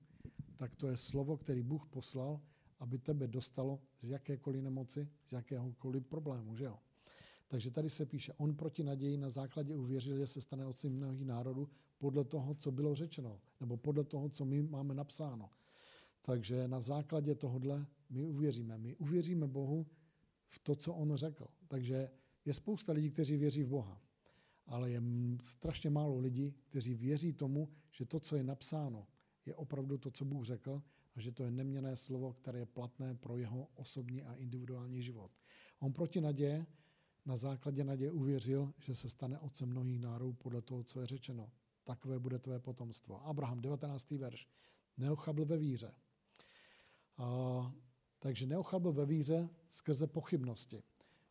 [0.57, 2.41] tak to je slovo, který Bůh poslal,
[2.79, 6.79] aby tebe dostalo z jakékoliv nemoci, z jakéhokoliv problému, že jo?
[7.47, 11.25] Takže tady se píše, on proti naději na základě uvěřil, že se stane otcem mnohých
[11.25, 15.49] národů podle toho, co bylo řečeno, nebo podle toho, co my máme napsáno.
[16.21, 18.77] Takže na základě tohohle my uvěříme.
[18.77, 19.85] My uvěříme Bohu
[20.47, 21.47] v to, co on řekl.
[21.67, 22.09] Takže
[22.45, 24.01] je spousta lidí, kteří věří v Boha.
[24.65, 25.01] Ale je
[25.41, 29.07] strašně málo lidí, kteří věří tomu, že to, co je napsáno,
[29.45, 30.81] je opravdu to, co Bůh řekl
[31.15, 35.31] a že to je neměné slovo, které je platné pro jeho osobní a individuální život.
[35.79, 36.65] On proti naděje
[37.25, 41.51] na základě naděje uvěřil, že se stane otcem mnohých národů podle toho, co je řečeno.
[41.83, 43.25] Takové bude tvé potomstvo.
[43.25, 44.11] Abraham, 19.
[44.11, 44.47] verš.
[44.97, 45.91] Neochabl ve víře.
[47.17, 47.75] A,
[48.19, 50.83] takže neochabl ve víře skrze pochybnosti.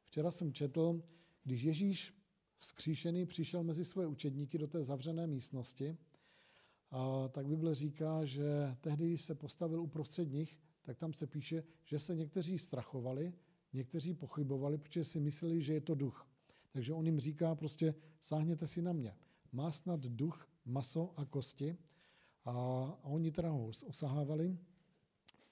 [0.04, 1.02] Včera jsem četl,
[1.44, 2.14] když Ježíš
[2.58, 5.96] vzkříšený přišel mezi své učedníky do té zavřené místnosti,
[6.90, 11.64] a tak Bible říká, že tehdy, když se postavil uprostřed nich, tak tam se píše,
[11.84, 13.32] že se někteří strachovali,
[13.74, 16.26] někteří pochybovali, protože si mysleli, že je to duch.
[16.70, 19.16] Takže on jim říká prostě, sáhněte si na mě.
[19.52, 21.76] Má snad duch, maso a kosti.
[22.44, 22.54] A
[23.02, 24.58] oni teda ho osahávali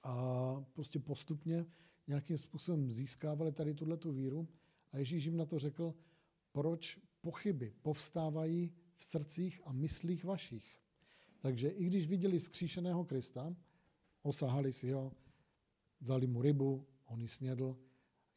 [0.02, 1.66] a prostě postupně
[2.06, 4.48] nějakým způsobem získávali tady tuhle tu víru.
[4.92, 5.94] A Ježíš jim na to řekl,
[6.52, 10.78] proč pochyby povstávají v srdcích a myslích vašich.
[11.40, 13.56] Takže i když viděli vzkříšeného Krista,
[14.22, 15.12] osahali si ho,
[16.00, 17.76] dali mu rybu, on ji snědl,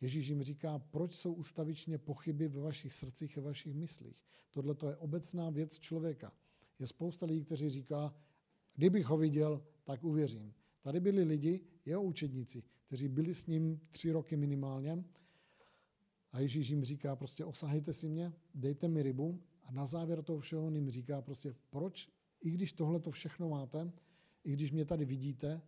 [0.02, 4.24] Ježíš jim říká, proč jsou ustavičně pochyby ve vašich srdcích a vašich myslích.
[4.52, 6.34] Tohle to je obecná věc člověka.
[6.80, 8.14] Je spousta lidí, kteří říká,
[8.76, 10.54] kdybych ho viděl, tak uvěřím.
[10.82, 15.04] Tady byli lidi, jeho učedníci, kteří byli s ním tři roky minimálně
[16.36, 20.40] a Ježíš jim říká, prostě osahejte si mě, dejte mi rybu a na závěr toho
[20.40, 22.10] všeho jim říká prostě, proč,
[22.42, 23.92] i když tohle to všechno máte,
[24.44, 25.62] i když mě tady vidíte,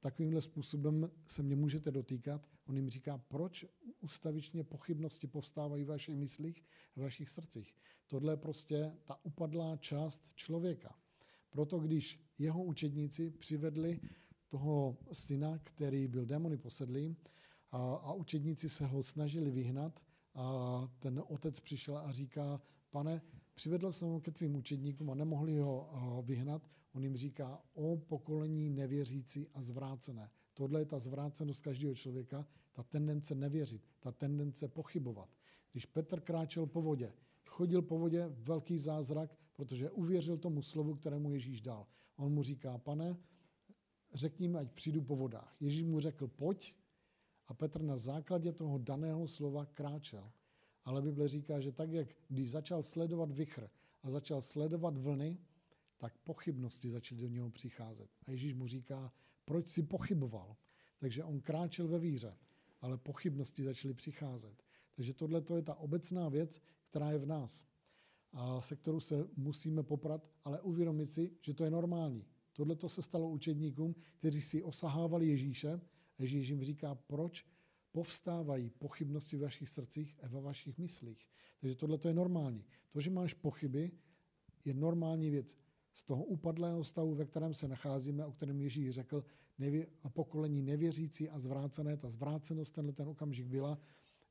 [0.00, 2.48] takovýmhle způsobem se mě můžete dotýkat.
[2.66, 3.66] On jim říká, proč
[4.00, 6.64] ustavičně pochybnosti povstávají v vašich myslích,
[6.96, 7.74] v vašich srdcích.
[8.06, 10.98] Tohle je prostě ta upadlá část člověka.
[11.50, 14.00] Proto když jeho učedníci přivedli
[14.48, 17.16] toho syna, který byl démony posedlý,
[17.70, 20.00] a, a učedníci se ho snažili vyhnat,
[20.34, 23.22] a ten otec přišel a říká, pane,
[23.58, 26.62] Přivedl jsem ho ke tvým učedníkům a nemohli ho vyhnat.
[26.92, 30.30] On jim říká o pokolení nevěřící a zvrácené.
[30.54, 35.28] Tohle je ta zvrácenost každého člověka, ta tendence nevěřit, ta tendence pochybovat.
[35.72, 37.12] Když Petr kráčel po vodě,
[37.46, 41.86] chodil po vodě, velký zázrak, protože uvěřil tomu slovu, kterému Ježíš dal.
[42.16, 43.16] On mu říká, pane,
[44.14, 45.56] řekni mi, ať přijdu po vodách.
[45.60, 46.74] Ježíš mu řekl, pojď,
[47.46, 50.32] a Petr na základě toho daného slova kráčel.
[50.88, 53.70] Ale Bible říká, že tak, jak když začal sledovat vichr
[54.02, 55.38] a začal sledovat vlny,
[55.98, 58.10] tak pochybnosti začaly do něho přicházet.
[58.26, 59.12] A Ježíš mu říká,
[59.44, 60.56] proč si pochyboval?
[60.98, 62.36] Takže on kráčel ve víře.
[62.80, 64.64] ale pochybnosti začaly přicházet.
[64.94, 67.66] Takže tohle je ta obecná věc, která je v nás,
[68.32, 72.24] a se kterou se musíme poprat, ale uvědomit si, že to je normální.
[72.52, 75.80] Tohle to se stalo učedníkům, kteří si osahávali Ježíše.
[76.18, 77.46] Ježíš jim říká, proč
[77.92, 81.28] povstávají pochybnosti v vašich srdcích a ve vašich myslích.
[81.60, 82.64] Takže tohle je normální.
[82.90, 83.90] To, že máš pochyby,
[84.64, 85.58] je normální věc.
[85.92, 89.24] Z toho upadlého stavu, ve kterém se nacházíme, o kterém Ježíš řekl,
[89.58, 93.78] nevě, a pokolení nevěřící a zvrácené, ta zvrácenost tenhle ten okamžik byla,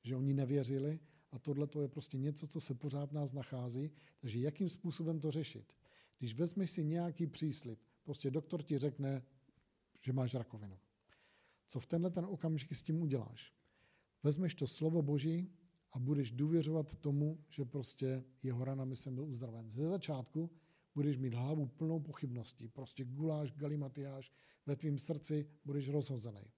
[0.04, 1.00] že oni nevěřili
[1.32, 3.92] a tohle to je prostě něco, co se pořád v nás nachází.
[4.20, 5.74] Takže jakým způsobem to řešit?
[6.20, 9.24] Když vezmeš si nějaký příslip, prostě doktor ti řekne,
[10.02, 10.78] že máš rakovinu.
[11.68, 13.54] Co v tenhle ten okamžik s tím uděláš?
[14.24, 15.52] Vezmeš to slovo Boží
[15.92, 19.72] a budeš důvěřovat tomu, že prostě jeho ranami jsem byl uzdraven.
[19.72, 20.50] Ze začátku
[20.96, 22.68] budeš mít hlavu plnou pochybností.
[22.68, 24.32] Prostě guláš, galimatiáš,
[24.66, 26.52] ve tvém srdci budeš rozhozený.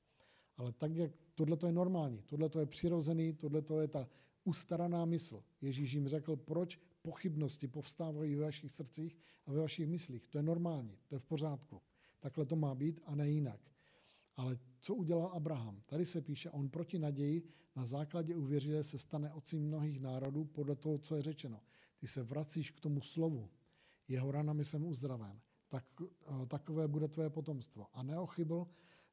[0.58, 4.08] Ale tak, jak tohle je normální, tohle je přirozený, tohle je ta
[4.44, 5.44] ustaraná mysl.
[5.62, 10.28] Ježíš jim řekl, proč pochybnosti povstávají ve vašich srdcích a ve vašich myslích.
[10.28, 11.82] To je normální, to je v pořádku.
[12.20, 13.60] Takhle to má být a ne jinak.
[14.36, 15.82] Ale co udělal Abraham?
[15.86, 17.44] Tady se píše, on proti naději
[17.76, 21.62] na základě uvěřile se stane otcem mnohých národů podle toho, co je řečeno.
[21.98, 23.50] Ty se vracíš k tomu slovu.
[24.08, 25.40] Jeho ranami jsem uzdraven.
[25.70, 27.88] Tak, eh, takové bude tvoje potomstvo.
[27.94, 28.68] A neochybil,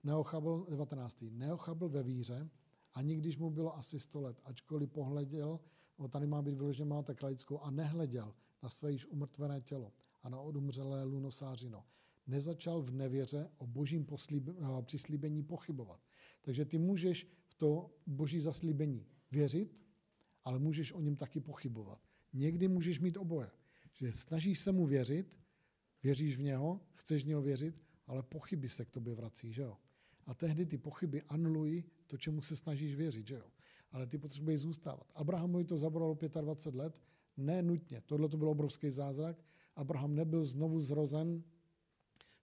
[0.04, 1.30] neochabl, 19.
[1.30, 2.50] Neochabl ve víře,
[2.94, 5.60] ani když mu bylo asi 100 let, ačkoliv pohleděl,
[5.98, 10.28] no tady má být vyloženě máte kralickou, a nehleděl na své již umrtvené tělo a
[10.28, 11.84] na odumřelé lunosářino
[12.26, 16.00] nezačal v nevěře o božím eh, přislíbení pochybovat.
[16.40, 19.84] Takže ty můžeš v to boží zaslíbení věřit,
[20.44, 22.00] ale můžeš o něm taky pochybovat.
[22.32, 23.50] Někdy můžeš mít oboje.
[23.92, 25.38] Že snažíš se mu věřit,
[26.02, 29.76] věříš v něho, chceš v něho věřit, ale pochyby se k tobě vrací, že jo?
[30.26, 33.50] A tehdy ty pochyby anulují to, čemu se snažíš věřit, že jo?
[33.90, 35.12] Ale ty potřebuješ zůstávat.
[35.14, 37.00] Abrahamovi to zabralo 25 let,
[37.36, 38.00] ne nutně.
[38.00, 39.44] Tohle to byl obrovský zázrak.
[39.76, 41.42] Abraham nebyl znovu zrozen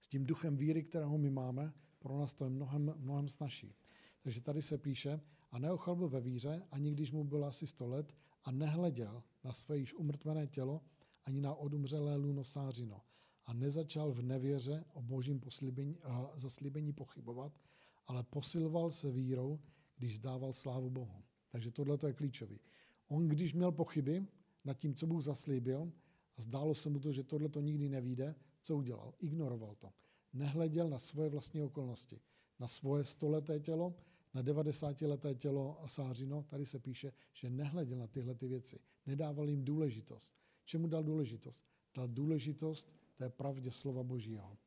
[0.04, 3.76] s tím duchem víry, kterého my máme, pro nás to je mnohem, mnohem snažší.
[4.22, 8.16] Takže tady se píše, a neochalbil ve víře, ani když mu bylo asi 100 let,
[8.44, 10.82] a nehleděl na své již umrtvené tělo,
[11.24, 13.02] ani na odumřelé lunosářino.
[13.46, 17.60] A nezačal v nevěře o božím poslíbení, a zaslíbení pochybovat,
[18.08, 19.60] ale posiloval se vírou,
[19.98, 21.24] když zdával slávu Bohu.
[21.50, 22.60] Takže tohle je klíčový.
[23.08, 24.28] On, když měl pochyby
[24.66, 25.92] nad tím, co Bůh zaslíbil,
[26.38, 29.14] a zdálo se mu to, že tohle to nikdy nevíde, co udělal?
[29.20, 29.94] Ignoroval to.
[30.34, 32.20] Nehleděl na svoje vlastní okolnosti.
[32.60, 33.96] Na svoje stoleté tělo,
[34.34, 38.80] na 90-leté tělo Sářino, tady se píše, že nehleděl na tyhle ty věci.
[39.06, 40.36] Nedával jim důležitost.
[40.66, 41.66] Čemu dal důležitost?
[41.96, 44.58] Dal důležitost té pravdě slova Božího.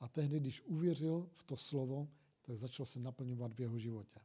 [0.00, 2.08] A tehdy, když uvěřil v to slovo,
[2.42, 4.20] tak začalo se naplňovat v jeho životě.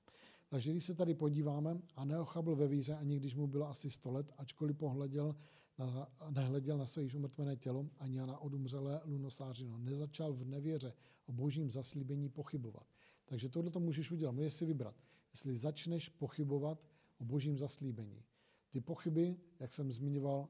[0.47, 4.11] Takže když se tady podíváme, a neochabl ve víře, ani když mu bylo asi 100
[4.11, 5.35] let, ačkoliv pohleděl
[5.79, 9.77] na, nehleděl na své již umrtvené tělo ani na odumřelé lunosářino.
[9.77, 10.93] Nezačal v nevěře
[11.25, 12.87] o božím zaslíbení pochybovat.
[13.25, 14.95] Takže tohle to můžeš udělat, můžeš si vybrat.
[15.31, 16.83] Jestli začneš pochybovat
[17.17, 18.23] o božím zaslíbení.
[18.69, 20.49] Ty pochyby, jak jsem zmiňoval,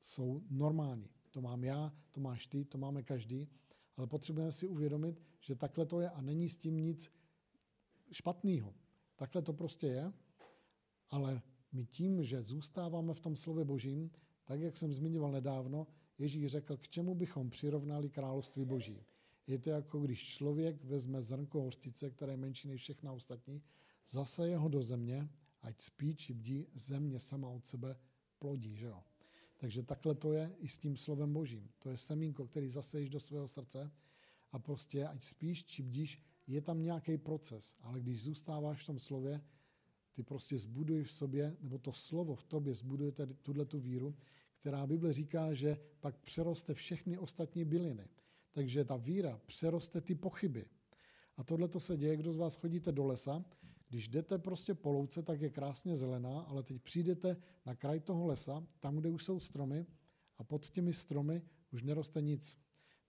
[0.00, 1.08] jsou normální.
[1.30, 3.48] To mám já, to máš ty, to máme každý,
[3.96, 7.12] ale potřebujeme si uvědomit, že takhle to je a není s tím nic
[8.12, 8.74] špatného.
[9.16, 10.12] Takhle to prostě je,
[11.10, 14.10] ale my tím, že zůstáváme v tom slově božím,
[14.44, 15.86] tak, jak jsem zmiňoval nedávno,
[16.18, 19.04] Ježíš řekl, k čemu bychom přirovnali království boží.
[19.46, 23.62] Je to jako když člověk vezme zrnko hořtice, které je menší než všechna ostatní,
[24.06, 25.28] zaseje ho do země,
[25.62, 27.96] ať spí či bdí, země sama od sebe
[28.38, 28.76] plodí.
[28.76, 29.02] Že jo?
[29.56, 31.70] Takže takhle to je i s tím slovem božím.
[31.78, 33.90] To je semínko, který zaseješ do svého srdce
[34.52, 38.98] a prostě ať spíš či bdíš, je tam nějaký proces, ale když zůstáváš v tom
[38.98, 39.40] slově,
[40.12, 44.16] ty prostě zbuduj v sobě, nebo to slovo v tobě zbuduje tuhle tu víru,
[44.60, 48.08] která Bible říká, že pak přeroste všechny ostatní byliny.
[48.52, 50.66] Takže ta víra přeroste ty pochyby.
[51.36, 53.44] A tohle to se děje, kdo z vás chodíte do lesa,
[53.88, 58.26] když jdete prostě po louce, tak je krásně zelená, ale teď přijdete na kraj toho
[58.26, 59.86] lesa, tam, kde už jsou stromy,
[60.38, 62.58] a pod těmi stromy už neroste nic.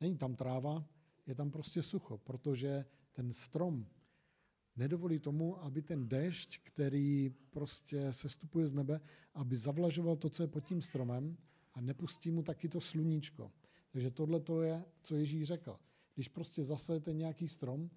[0.02, 0.86] Není tam tráva,
[1.26, 3.88] je tam prostě sucho, protože ten strom
[4.76, 9.02] nedovolí tomu, aby ten dešť, který prostě se stupuje z nebe,
[9.34, 11.38] aby zavlažoval to, co je pod tím stromem
[11.74, 13.52] a nepustí mu taky to sluníčko.
[13.92, 15.80] Takže tohle to je, co Ježíš řekl.
[16.16, 17.90] Když prostě zasejete nějaký strom,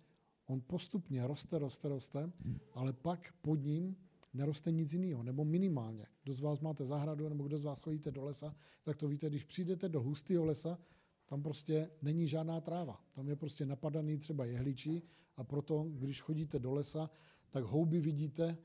[0.46, 2.32] on postupně roste, roste, roste,
[2.72, 3.96] ale pak pod ním
[4.34, 6.06] neroste nic jiného, nebo minimálně.
[6.22, 9.28] Kdo z vás máte zahradu, nebo kdo z vás chodíte do lesa, tak to víte,
[9.28, 10.78] když přijdete do hustého lesa,
[11.26, 13.00] tam prostě není žádná tráva.
[13.12, 15.02] Tam je prostě napadaný třeba jehličí
[15.36, 17.10] a proto, když chodíte do lesa,
[17.50, 18.58] tak houby vidíte,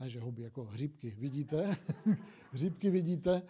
[0.00, 1.76] ne že houby, jako hříbky vidíte,
[2.52, 3.42] hříbky vidíte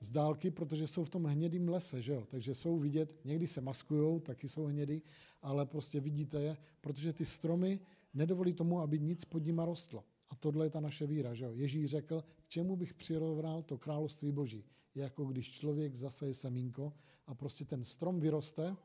[0.00, 2.24] z dálky, protože jsou v tom hnědým lese, že jo?
[2.26, 5.02] takže jsou vidět, někdy se maskují, taky jsou hnědý,
[5.42, 7.80] ale prostě vidíte je, protože ty stromy
[8.14, 10.04] nedovolí tomu, aby nic pod nima rostlo.
[10.30, 11.34] A tohle je ta naše víra.
[11.34, 11.52] Že jo?
[11.52, 14.64] Ježíš řekl, k čemu bych přirovnal to království boží.
[14.94, 16.92] Je jako když člověk zaseje semínko
[17.26, 18.76] a prostě ten strom vyroste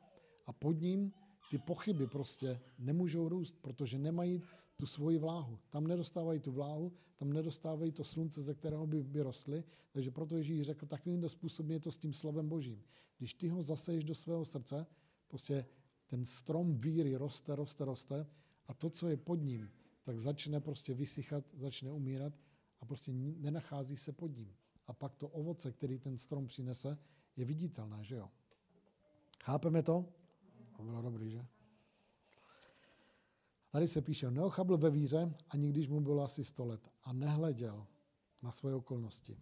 [0.45, 1.13] a pod ním
[1.49, 4.41] ty pochyby prostě nemůžou růst, protože nemají
[4.75, 5.59] tu svoji vláhu.
[5.69, 9.63] Tam nedostávají tu vláhu, tam nedostávají to slunce, ze kterého by vyrostly.
[9.91, 12.83] Takže proto Ježíš řekl, takovým způsobem je to s tím slovem božím.
[13.17, 14.85] Když ty ho zaseješ do svého srdce,
[15.27, 15.65] prostě
[16.07, 18.27] ten strom víry roste, roste, roste
[18.67, 19.69] a to, co je pod ním,
[20.09, 22.33] tak začne prostě vysychat, začne umírat
[22.79, 24.55] a prostě nenachází se pod ním.
[24.87, 26.97] A pak to ovoce, který ten strom přinese,
[27.35, 28.29] je viditelné, že jo?
[29.43, 30.05] Chápeme to?
[30.77, 31.45] To bylo dobrý, že?
[33.69, 37.87] Tady se píše, neochabl ve víře, ani když mu bylo asi 100 let a nehleděl
[38.41, 39.37] na svoje okolnosti.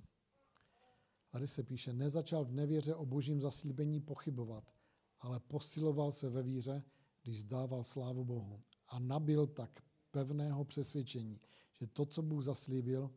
[1.29, 4.73] Tady se píše, nezačal v nevěře o božím zaslíbení pochybovat,
[5.19, 6.83] ale posiloval se ve víře,
[7.23, 8.61] když zdával slávu Bohu.
[8.87, 9.86] A nabil tak
[10.25, 11.39] pevného přesvědčení,
[11.71, 13.11] že to, co Bůh zaslíbil,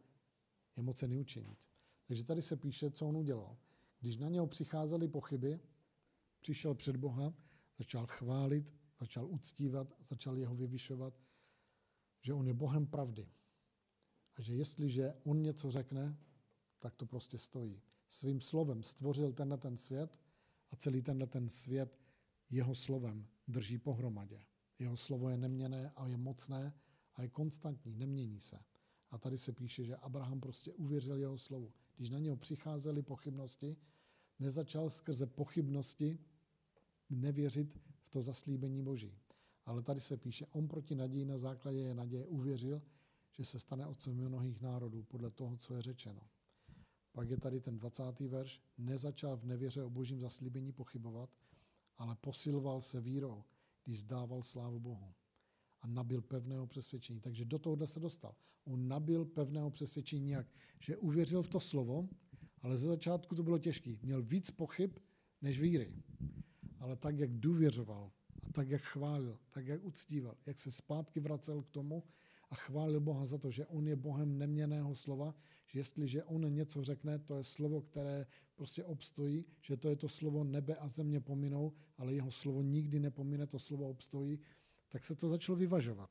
[0.77, 1.59] je mocený učinit.
[2.07, 3.57] Takže tady se píše, co on udělal.
[4.01, 5.61] Když na něho přicházely pochyby,
[6.41, 7.35] přišel před Boha,
[7.79, 11.21] začal chválit, začal uctívat, začal jeho vyvyšovat,
[12.21, 13.29] že on je Bohem pravdy.
[14.37, 16.19] A že jestliže on něco řekne,
[16.79, 17.83] tak to prostě stojí.
[18.09, 20.19] Svým slovem stvořil tenhle ten svět
[20.71, 21.99] a celý tenhle ten svět
[22.51, 24.45] jeho slovem drží pohromadě.
[24.79, 26.75] Jeho slovo je neměné a je mocné
[27.21, 28.59] a je konstantní, nemění se.
[29.11, 31.73] A tady se píše, že Abraham prostě uvěřil jeho slovu.
[31.97, 33.77] Když na něho přicházely pochybnosti,
[34.39, 36.19] nezačal skrze pochybnosti
[37.11, 39.19] nevěřit v to zaslíbení Boží.
[39.67, 42.83] Ale tady se píše, on proti naději na základě naděje uvěřil,
[43.33, 46.21] že se stane otcem mnohých národů podle toho, co je řečeno.
[47.13, 48.21] Pak je tady ten 20.
[48.21, 48.61] verš.
[48.79, 51.31] Nezačal v nevěře o božím zaslíbení pochybovat,
[51.97, 53.45] ale posiloval se vírou,
[53.85, 55.15] když zdával slávu Bohu
[55.81, 57.21] a nabil pevného přesvědčení.
[57.21, 58.35] Takže do tohohle se dostal.
[58.65, 60.47] On nabil pevného přesvědčení jak,
[60.81, 62.09] že uvěřil v to slovo,
[62.63, 63.97] ale ze začátku to bylo těžké.
[64.03, 64.91] Měl víc pochyb
[65.43, 65.95] než víry.
[66.79, 68.11] Ale tak, jak důvěřoval,
[68.43, 72.03] a tak, jak chválil, tak, jak uctíval, jak se zpátky vracel k tomu
[72.51, 75.35] a chválil Boha za to, že on je Bohem neměného slova,
[75.67, 80.09] že jestliže on něco řekne, to je slovo, které prostě obstojí, že to je to
[80.09, 84.39] slovo nebe a země pominou, ale jeho slovo nikdy nepomine, to slovo obstojí,
[84.91, 86.11] tak se to začalo vyvažovat.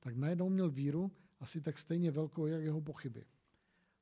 [0.00, 3.24] Tak najednou měl víru asi tak stejně velkou, jak jeho pochyby.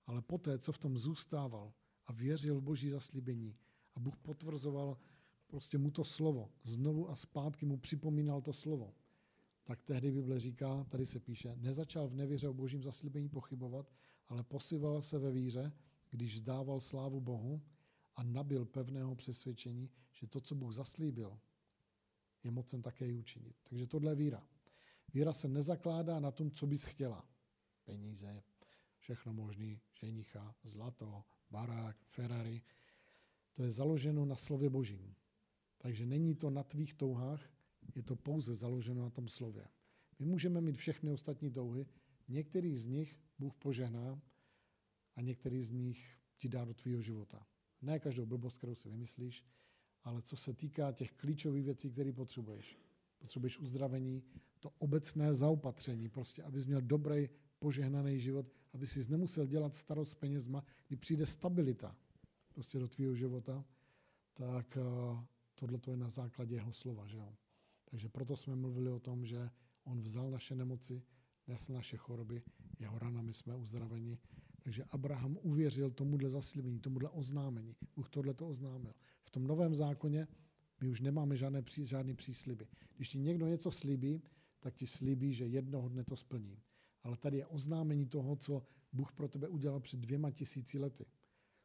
[0.07, 1.73] Ale poté, co v tom zůstával
[2.07, 3.57] a věřil v boží zaslíbení
[3.95, 4.99] a Bůh potvrzoval
[5.47, 8.95] prostě mu to slovo, znovu a zpátky mu připomínal to slovo,
[9.65, 13.93] tak tehdy Bible říká, tady se píše, nezačal v nevěře o božím zaslíbení pochybovat,
[14.29, 15.73] ale posival se ve víře,
[16.11, 17.63] když zdával slávu Bohu
[18.17, 21.39] a nabil pevného přesvědčení, že to, co Bůh zaslíbil,
[22.45, 23.57] je mocen také i učinit.
[23.63, 24.49] Takže tohle je víra.
[25.15, 27.29] Víra se nezakládá na tom, co bys chtěla.
[27.85, 28.43] Peníze,
[28.99, 32.63] všechno možný, ženicha, zlato, barák, Ferrari.
[33.53, 35.15] To je založeno na slově božím.
[35.79, 37.51] Takže není to na tvých touhách,
[37.95, 39.69] je to pouze založeno na tom slově.
[40.19, 41.87] My můžeme mít všechny ostatní touhy,
[42.29, 44.23] některý z nich Bůh požehná
[45.17, 47.47] a některý z nich ti dá do tvýho života.
[47.83, 49.45] Ne každou blbost, kterou si vymyslíš,
[50.07, 52.79] ale co se týká těch klíčových věcí, které potřebuješ.
[53.19, 54.23] Potřebuješ uzdravení,
[54.61, 60.15] to obecné zaopatření, prostě, abys měl dobrý, požehnaný život, aby si nemusel dělat starost s
[60.15, 61.97] penězma, kdy přijde stabilita
[62.55, 63.65] prostě do tvého života,
[64.33, 65.21] tak uh,
[65.55, 67.07] tohle to je na základě jeho slova.
[67.07, 67.35] Že jo?
[67.85, 69.51] Takže proto jsme mluvili o tom, že
[69.85, 71.03] on vzal naše nemoci,
[71.47, 72.43] nesl naše choroby,
[72.79, 74.19] jeho ranami jsme uzdraveni.
[74.67, 77.77] Takže Abraham uvěřil tomuhle zaslíbení, tomuhle oznámení.
[77.97, 78.95] Bůh tohle to oznámil.
[79.25, 80.29] V tom novém zákoně
[80.81, 82.67] my už nemáme žádné, žádný přísliby.
[82.97, 84.23] Když ti někdo něco slíbí,
[84.61, 86.59] tak ti slíbí, že jednoho dne to splní.
[87.03, 91.07] Ale tady je oznámení toho, co Bůh pro tebe udělal před dvěma tisíci lety.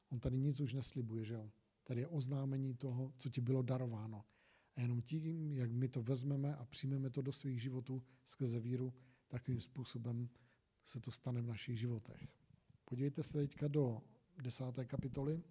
[0.10, 1.52] On tady nic už neslibuje, že jo?
[1.84, 4.26] Tady je oznámení toho, co ti bylo darováno.
[4.76, 8.94] A jenom tím, jak my to vezmeme a přijmeme to do svých životů skrze víru,
[9.28, 10.30] takovým způsobem
[10.86, 12.41] se to stane v našich životech.
[12.92, 14.02] Podívejte se teďka do
[14.42, 15.44] desáté kapitoly.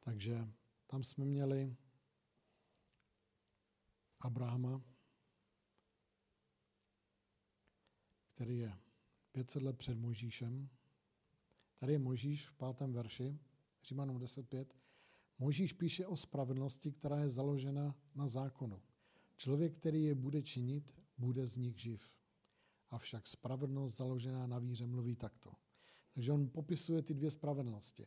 [0.00, 0.48] Takže
[0.86, 1.76] tam jsme měli
[4.20, 4.82] Abrahama,
[8.34, 8.81] který je
[9.32, 10.68] 500 let před Mojžíšem.
[11.78, 13.38] Tady je Mojžíš v pátém verši,
[13.84, 14.66] Římanům 10.5.
[15.38, 18.82] Mojžíš píše o spravedlnosti, která je založena na zákonu.
[19.36, 22.12] Člověk, který je bude činit, bude z nich živ.
[22.90, 25.52] Avšak spravedlnost založená na víře mluví takto.
[26.14, 28.06] Takže on popisuje ty dvě spravedlnosti.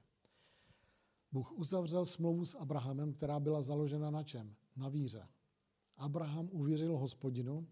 [1.31, 4.55] Bůh uzavřel smlouvu s Abrahamem, která byla založena na čem?
[4.75, 5.27] Na víře.
[5.97, 7.67] Abraham uvěřil hospodinu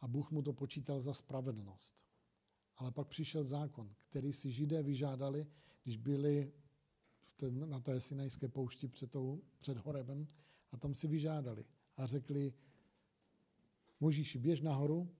[0.00, 2.09] a Bůh mu to počítal za spravedlnost.
[2.80, 5.46] Ale pak přišel zákon, který si židé vyžádali,
[5.82, 6.52] když byli
[7.20, 10.26] v tém, na té sinajské poušti před, tou, před Horebem
[10.72, 11.64] a tam si vyžádali
[11.96, 12.52] a řekli,
[14.00, 15.10] Možíši, běž nahoru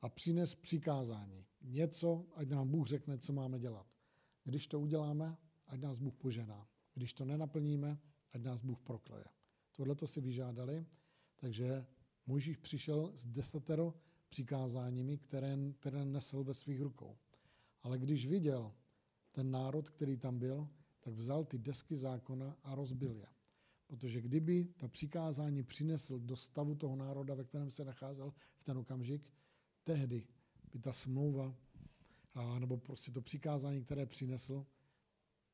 [0.00, 1.46] a přines přikázání.
[1.62, 3.86] Něco, ať nám Bůh řekne, co máme dělat.
[4.44, 6.68] Když to uděláme, ať nás Bůh požená.
[6.94, 7.98] Když to nenaplníme,
[8.32, 9.24] ať nás Bůh prokleje.
[9.72, 10.86] Tohle to si vyžádali,
[11.36, 11.86] takže
[12.26, 13.94] Mojžíš přišel s desatero
[14.30, 17.16] přikázáními, které, které nesl ve svých rukou.
[17.82, 18.72] Ale když viděl
[19.32, 20.68] ten národ, který tam byl,
[21.00, 23.26] tak vzal ty desky zákona a rozbil je.
[23.86, 28.78] Protože kdyby ta přikázání přinesl do stavu toho národa, ve kterém se nacházel v ten
[28.78, 29.30] okamžik,
[29.84, 30.26] tehdy
[30.72, 31.54] by ta smlouva,
[32.34, 34.66] a, nebo prostě to přikázání, které přinesl,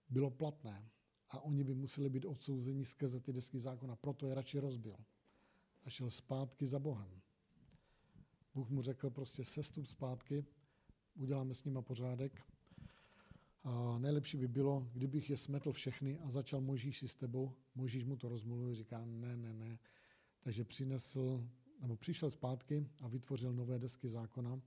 [0.09, 0.91] bylo platné.
[1.31, 3.97] A oni by museli být odsouzeni skrze ty desky zákona.
[3.97, 4.97] Proto je radši rozbil.
[5.85, 7.21] A šel zpátky za Bohem.
[8.57, 10.45] Bůh mu řekl prostě sestup zpátky,
[11.15, 12.43] uděláme s nima pořádek.
[13.63, 17.53] A nejlepší by bylo, kdybych je smetl všechny a začal Možíš si s tebou.
[17.75, 19.79] Možíš mu to rozmluvil, říká ne, ne, ne.
[20.41, 21.49] Takže přinesl,
[21.81, 24.61] nebo přišel zpátky a vytvořil nové desky zákona,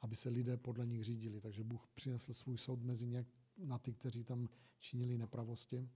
[0.00, 1.40] aby se lidé podle nich řídili.
[1.40, 3.26] Takže Bůh přinesl svůj soud mezi ně
[3.58, 4.48] na ty, kteří tam
[4.78, 5.88] činili nepravosti,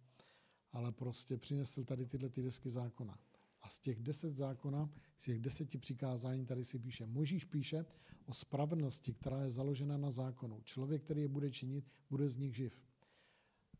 [0.73, 3.19] ale prostě přinesl tady tyhle ty desky zákona.
[3.67, 7.07] A z těch deset zákona, z těch deseti přikázání tady si píše.
[7.07, 7.85] Možíš píše
[8.27, 10.61] o spravedlnosti, která je založena na zákonu.
[10.65, 12.83] Člověk, který je bude činit, bude z nich živ.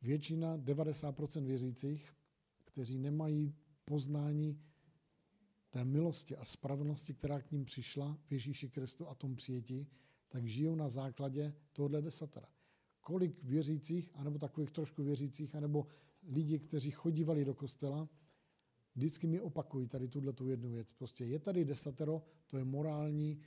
[0.03, 2.13] Většina, 90% věřících,
[2.65, 4.61] kteří nemají poznání
[5.71, 9.87] té milosti a spravedlnosti, která k ním přišla v Ježíši Kristu a tom přijetí,
[10.29, 12.49] tak žijou na základě tohohle desatera.
[13.01, 15.87] Kolik věřících, anebo takových trošku věřících, anebo
[16.23, 18.09] lidi, kteří chodívali do kostela,
[18.97, 20.93] vždycky mi opakují tady tuhle tu jednu věc.
[20.93, 23.41] Prostě je tady desatero, to je morální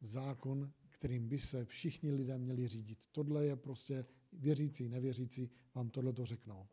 [0.00, 2.98] zákon, kterým by se všichni lidé měli řídit.
[3.12, 6.66] Tohle je prostě věřící, nevěřící, vám tohle to řeknou.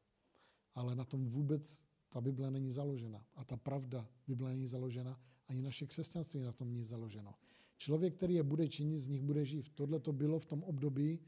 [0.76, 3.26] Ale na tom vůbec ta Bible není založena.
[3.36, 7.36] A ta pravda Bible není založena, ani naše křesťanství na tom není založeno.
[7.78, 9.69] Člověk, který je bude činit, z nich bude žít.
[9.76, 11.19] Tohle to bylo v tom období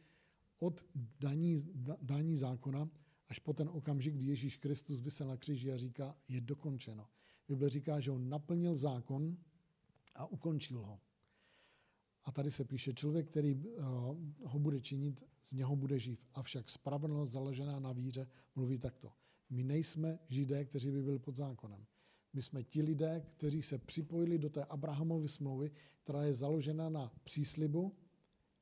[0.60, 0.86] od
[1.20, 1.64] daní,
[2.02, 2.90] daní zákona
[3.30, 7.08] až po ten okamžik, kdy Ježíš Kristus vysel na kříži a říká, je dokončeno.
[7.48, 9.38] Bible říká, že on naplnil zákon
[10.16, 11.00] a ukončil ho.
[12.24, 13.82] A tady se píše, člověk, který eh,
[14.44, 16.26] ho bude činit, z něho bude živ.
[16.34, 19.12] Avšak spravedlnost založená na víře mluví takto.
[19.50, 21.86] My nejsme židé, kteří by byli pod zákonem.
[22.34, 25.72] My jsme ti lidé, kteří se připojili do té Abrahamovy smlouvy,
[26.04, 27.96] která je založena na příslibu,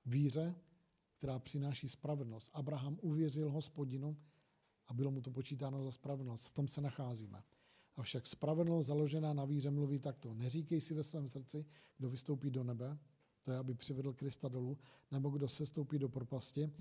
[0.06, 0.56] víře,
[1.18, 2.52] která přináší spravedlnost.
[2.54, 4.18] Abraham uvěřil hospodinu
[4.88, 6.46] a bylo mu to počítáno za spravedlnost.
[6.46, 7.44] V tom se nacházíme.
[7.96, 10.34] Avšak spravedlnost založená na víře mluví takto.
[10.34, 11.66] Neříkej si ve svém srdci,
[11.98, 13.00] kdo vystoupí do nebe,
[13.42, 14.78] to je, aby přivedl Krista dolů,
[15.12, 16.72] nebo kdo se stoupí do propasti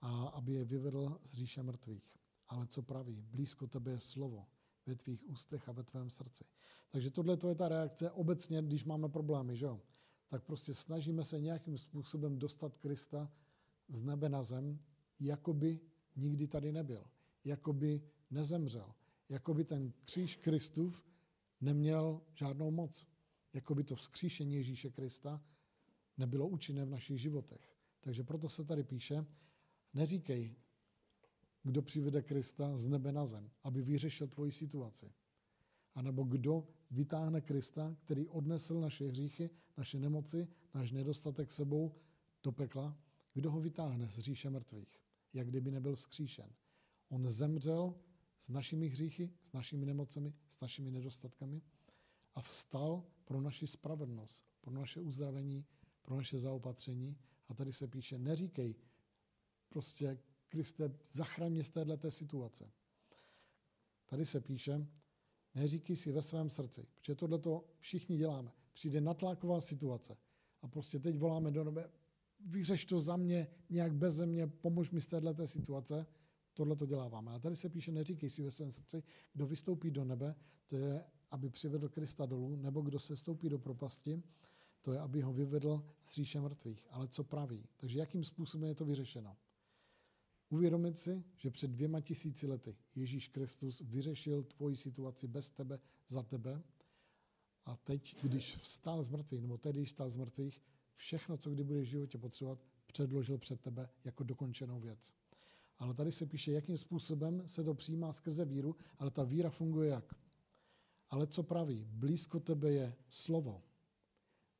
[0.00, 2.12] a aby je vyvedl z říše mrtvých.
[2.48, 3.22] Ale co praví?
[3.22, 4.46] Blízko tebe je slovo
[4.86, 6.44] ve tvých ústech a ve tvém srdci.
[6.90, 9.80] Takže tohle to je ta reakce obecně, když máme problémy, že jo?
[10.28, 13.32] tak prostě snažíme se nějakým způsobem dostat Krista
[13.88, 14.78] z nebe na zem,
[15.20, 15.80] jako by
[16.16, 17.04] nikdy tady nebyl
[17.46, 18.94] jako by nezemřel.
[19.28, 21.04] Jako by ten kříž Kristův
[21.60, 23.06] neměl žádnou moc.
[23.52, 25.42] Jako by to vzkříšení Ježíše Krista
[26.18, 27.76] nebylo účinné v našich životech.
[28.00, 29.26] Takže proto se tady píše,
[29.94, 30.54] neříkej,
[31.62, 35.12] kdo přivede Krista z nebe na zem, aby vyřešil tvoji situaci.
[35.94, 41.94] A nebo kdo vytáhne Krista, který odnesl naše hříchy, naše nemoci, náš nedostatek sebou
[42.42, 42.98] do pekla,
[43.34, 45.00] kdo ho vytáhne z říše mrtvých,
[45.32, 46.50] jak kdyby nebyl vzkříšen.
[47.08, 47.94] On zemřel
[48.38, 51.62] s našimi hříchy, s našimi nemocemi, s našimi nedostatkami
[52.34, 55.66] a vstal pro naši spravedlnost, pro naše uzdravení,
[56.02, 57.16] pro naše zaopatření.
[57.48, 58.74] A tady se píše, neříkej
[59.68, 62.70] prostě, Kriste, zachraň mě z této situace.
[64.06, 64.86] Tady se píše,
[65.54, 68.52] neříkej si ve svém srdci, protože tohle to všichni děláme.
[68.72, 70.16] Přijde natláková situace
[70.62, 71.90] a prostě teď voláme do nebe,
[72.40, 76.06] vyřeš to za mě, nějak bez mě, pomož mi z této situace
[76.56, 77.30] tohle to děláváme.
[77.30, 79.02] A tady se píše, neříkej si ve svém srdci,
[79.32, 80.34] kdo vystoupí do nebe,
[80.66, 84.22] to je, aby přivedl Krista dolů, nebo kdo se stoupí do propasti,
[84.82, 86.86] to je, aby ho vyvedl z říše mrtvých.
[86.90, 87.68] Ale co praví?
[87.76, 89.36] Takže jakým způsobem je to vyřešeno?
[90.48, 95.78] Uvědomit si, že před dvěma tisíci lety Ježíš Kristus vyřešil tvoji situaci bez tebe,
[96.08, 96.62] za tebe.
[97.64, 100.62] A teď, když vstal z mrtvých, nebo tedy, když vstal z mrtvých,
[100.94, 105.14] všechno, co kdy budeš v životě potřebovat, předložil před tebe jako dokončenou věc.
[105.78, 109.90] Ale tady se píše, jakým způsobem se to přijímá skrze víru, ale ta víra funguje
[109.90, 110.14] jak?
[111.10, 111.88] Ale co praví?
[111.90, 113.62] Blízko tebe je slovo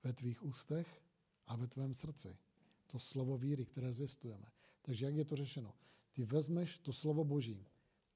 [0.03, 1.03] ve tvých ústech
[1.47, 2.37] a ve tvém srdci.
[2.87, 4.47] To slovo víry, které zvěstujeme.
[4.83, 5.75] Takže jak je to řešeno?
[6.13, 7.67] Ty vezmeš to slovo Boží,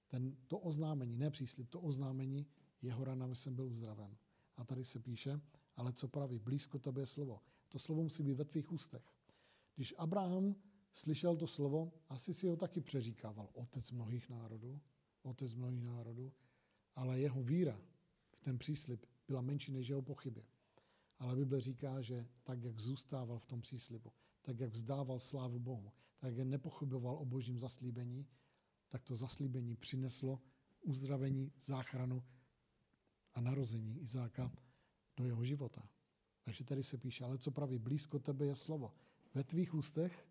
[0.08, 2.46] ten, to oznámení, ne příslip, to oznámení,
[2.82, 4.16] jeho ranami jsem byl uzdraven.
[4.56, 5.40] A tady se píše,
[5.76, 7.40] ale co praví, blízko tebe je slovo.
[7.68, 9.02] To slovo musí být ve tvých ústech.
[9.76, 10.54] Když Abraham
[10.92, 13.48] slyšel to slovo, asi si ho taky přeříkával.
[13.52, 14.80] Otec mnohých národů,
[15.22, 16.32] otec mnohých národů,
[16.96, 17.80] ale jeho víra
[18.32, 20.44] v ten příslip byla menší než jeho pochyby.
[21.18, 24.12] Ale Bible říká, že tak, jak zůstával v tom příslibu,
[24.42, 28.26] tak, jak vzdával slávu Bohu, tak, jak nepochyboval o božím zaslíbení,
[28.88, 30.40] tak to zaslíbení přineslo
[30.80, 32.24] uzdravení, záchranu
[33.34, 34.52] a narození Izáka
[35.16, 35.88] do jeho života.
[36.42, 38.94] Takže tady se píše, ale co praví, blízko tebe je slovo.
[39.34, 40.26] Ve tvých ústech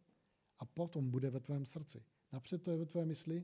[0.60, 2.05] a potom bude ve tvém srdci.
[2.32, 3.43] Napřed to je ve tvé mysli,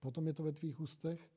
[0.00, 1.30] potom je to ve tvých ústech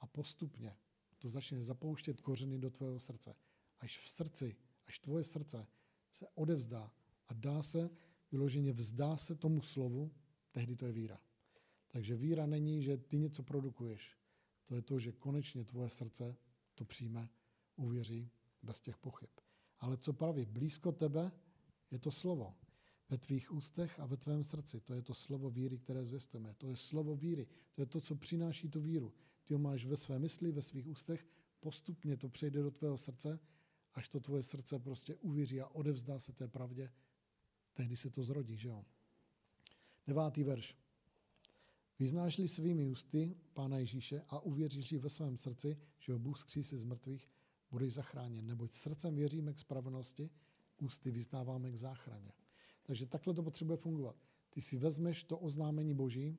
[0.00, 0.76] a postupně
[1.18, 3.36] to začne zapouštět kořeny do tvého srdce.
[3.80, 4.56] Až v srdci,
[4.86, 5.66] až tvoje srdce
[6.10, 6.92] se odevzdá
[7.28, 7.90] a dá se,
[8.30, 10.14] vyloženě vzdá se tomu slovu,
[10.52, 11.20] tehdy to je víra.
[11.88, 14.16] Takže víra není, že ty něco produkuješ.
[14.64, 16.36] To je to, že konečně tvoje srdce
[16.74, 17.28] to přijme,
[17.76, 18.30] uvěří
[18.62, 19.30] bez těch pochyb.
[19.78, 20.44] Ale co praví?
[20.44, 21.32] Blízko tebe
[21.90, 22.54] je to slovo.
[23.10, 24.80] Ve tvých ústech a ve tvém srdci.
[24.80, 26.54] To je to slovo víry, které zvěstujeme.
[26.54, 27.48] To je slovo víry.
[27.72, 29.12] To je to, co přináší tu víru.
[29.44, 31.26] Ty ho máš ve své mysli, ve svých ústech,
[31.60, 33.40] postupně to přejde do tvého srdce,
[33.94, 36.92] až to tvoje srdce prostě uvěří a odevzdá se té pravdě,
[37.74, 38.84] tehdy se to zrodí, že jo?
[40.06, 40.76] Devátý verš.
[41.98, 46.84] Vyznáš-li svými ústy Pána Ježíše a uvěříš ve svém srdci, že ho Bůh skřísi z
[46.84, 47.30] mrtvých,
[47.70, 48.46] budeš zachráněn.
[48.46, 50.30] Neboť srdcem věříme k spravedlnosti,
[50.78, 52.32] ústy vyznáváme k záchraně.
[52.88, 54.16] Takže takhle to potřebuje fungovat.
[54.50, 56.38] Ty si vezmeš to oznámení Boží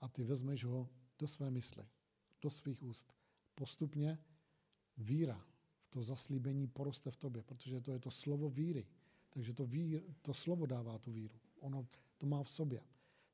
[0.00, 0.88] a ty vezmeš ho
[1.18, 1.84] do své mysli,
[2.42, 3.12] do svých úst.
[3.54, 4.18] Postupně
[4.96, 5.46] víra
[5.80, 8.86] v to zaslíbení poroste v tobě, protože to je to slovo víry.
[9.30, 11.40] Takže to, vír, to slovo dává tu víru.
[11.60, 11.88] Ono
[12.18, 12.82] to má v sobě.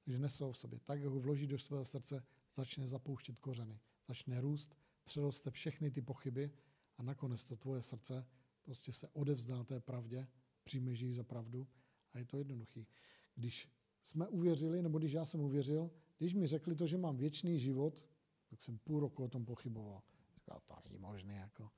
[0.05, 0.81] Takže nesou v sobě.
[0.81, 3.81] Tak, jak ho vloží do svého srdce, začne zapouštět kořeny.
[4.09, 6.51] Začne růst, přeroste všechny ty pochyby
[6.99, 8.27] a nakonec to tvoje srdce
[8.63, 10.29] prostě se odevzdá té pravdě,
[10.65, 11.69] přijmeš ji za pravdu
[12.13, 12.87] a je to jednoduchý.
[13.35, 13.69] Když
[14.03, 18.09] jsme uvěřili, nebo když já jsem uvěřil, když mi řekli to, že mám věčný život,
[18.49, 20.03] tak jsem půl roku o tom pochyboval.
[20.35, 21.35] Říkal, to není možné.
[21.35, 21.71] Jako.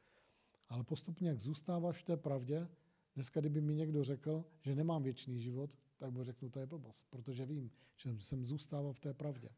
[0.68, 2.68] Ale postupně, jak zůstáváš v té pravdě,
[3.14, 7.06] dneska, kdyby mi někdo řekl, že nemám věčný život, tak mu řeknu, to je blbost,
[7.10, 9.48] protože vím, že jsem zůstával v té pravdě.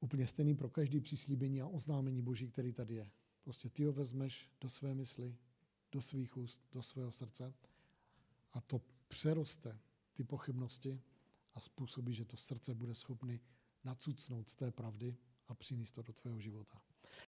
[0.00, 3.10] Úplně stejný pro každý přislíbení a oznámení Boží, který tady je.
[3.42, 5.36] Prostě ty ho vezmeš do své mysli,
[5.92, 7.54] do svých úst, do svého srdce
[8.52, 9.78] a to přeroste
[10.12, 11.02] ty pochybnosti
[11.54, 13.40] a způsobí, že to srdce bude schopný
[13.84, 15.16] nacucnout z té pravdy
[15.48, 16.82] a přinést to do tvého života.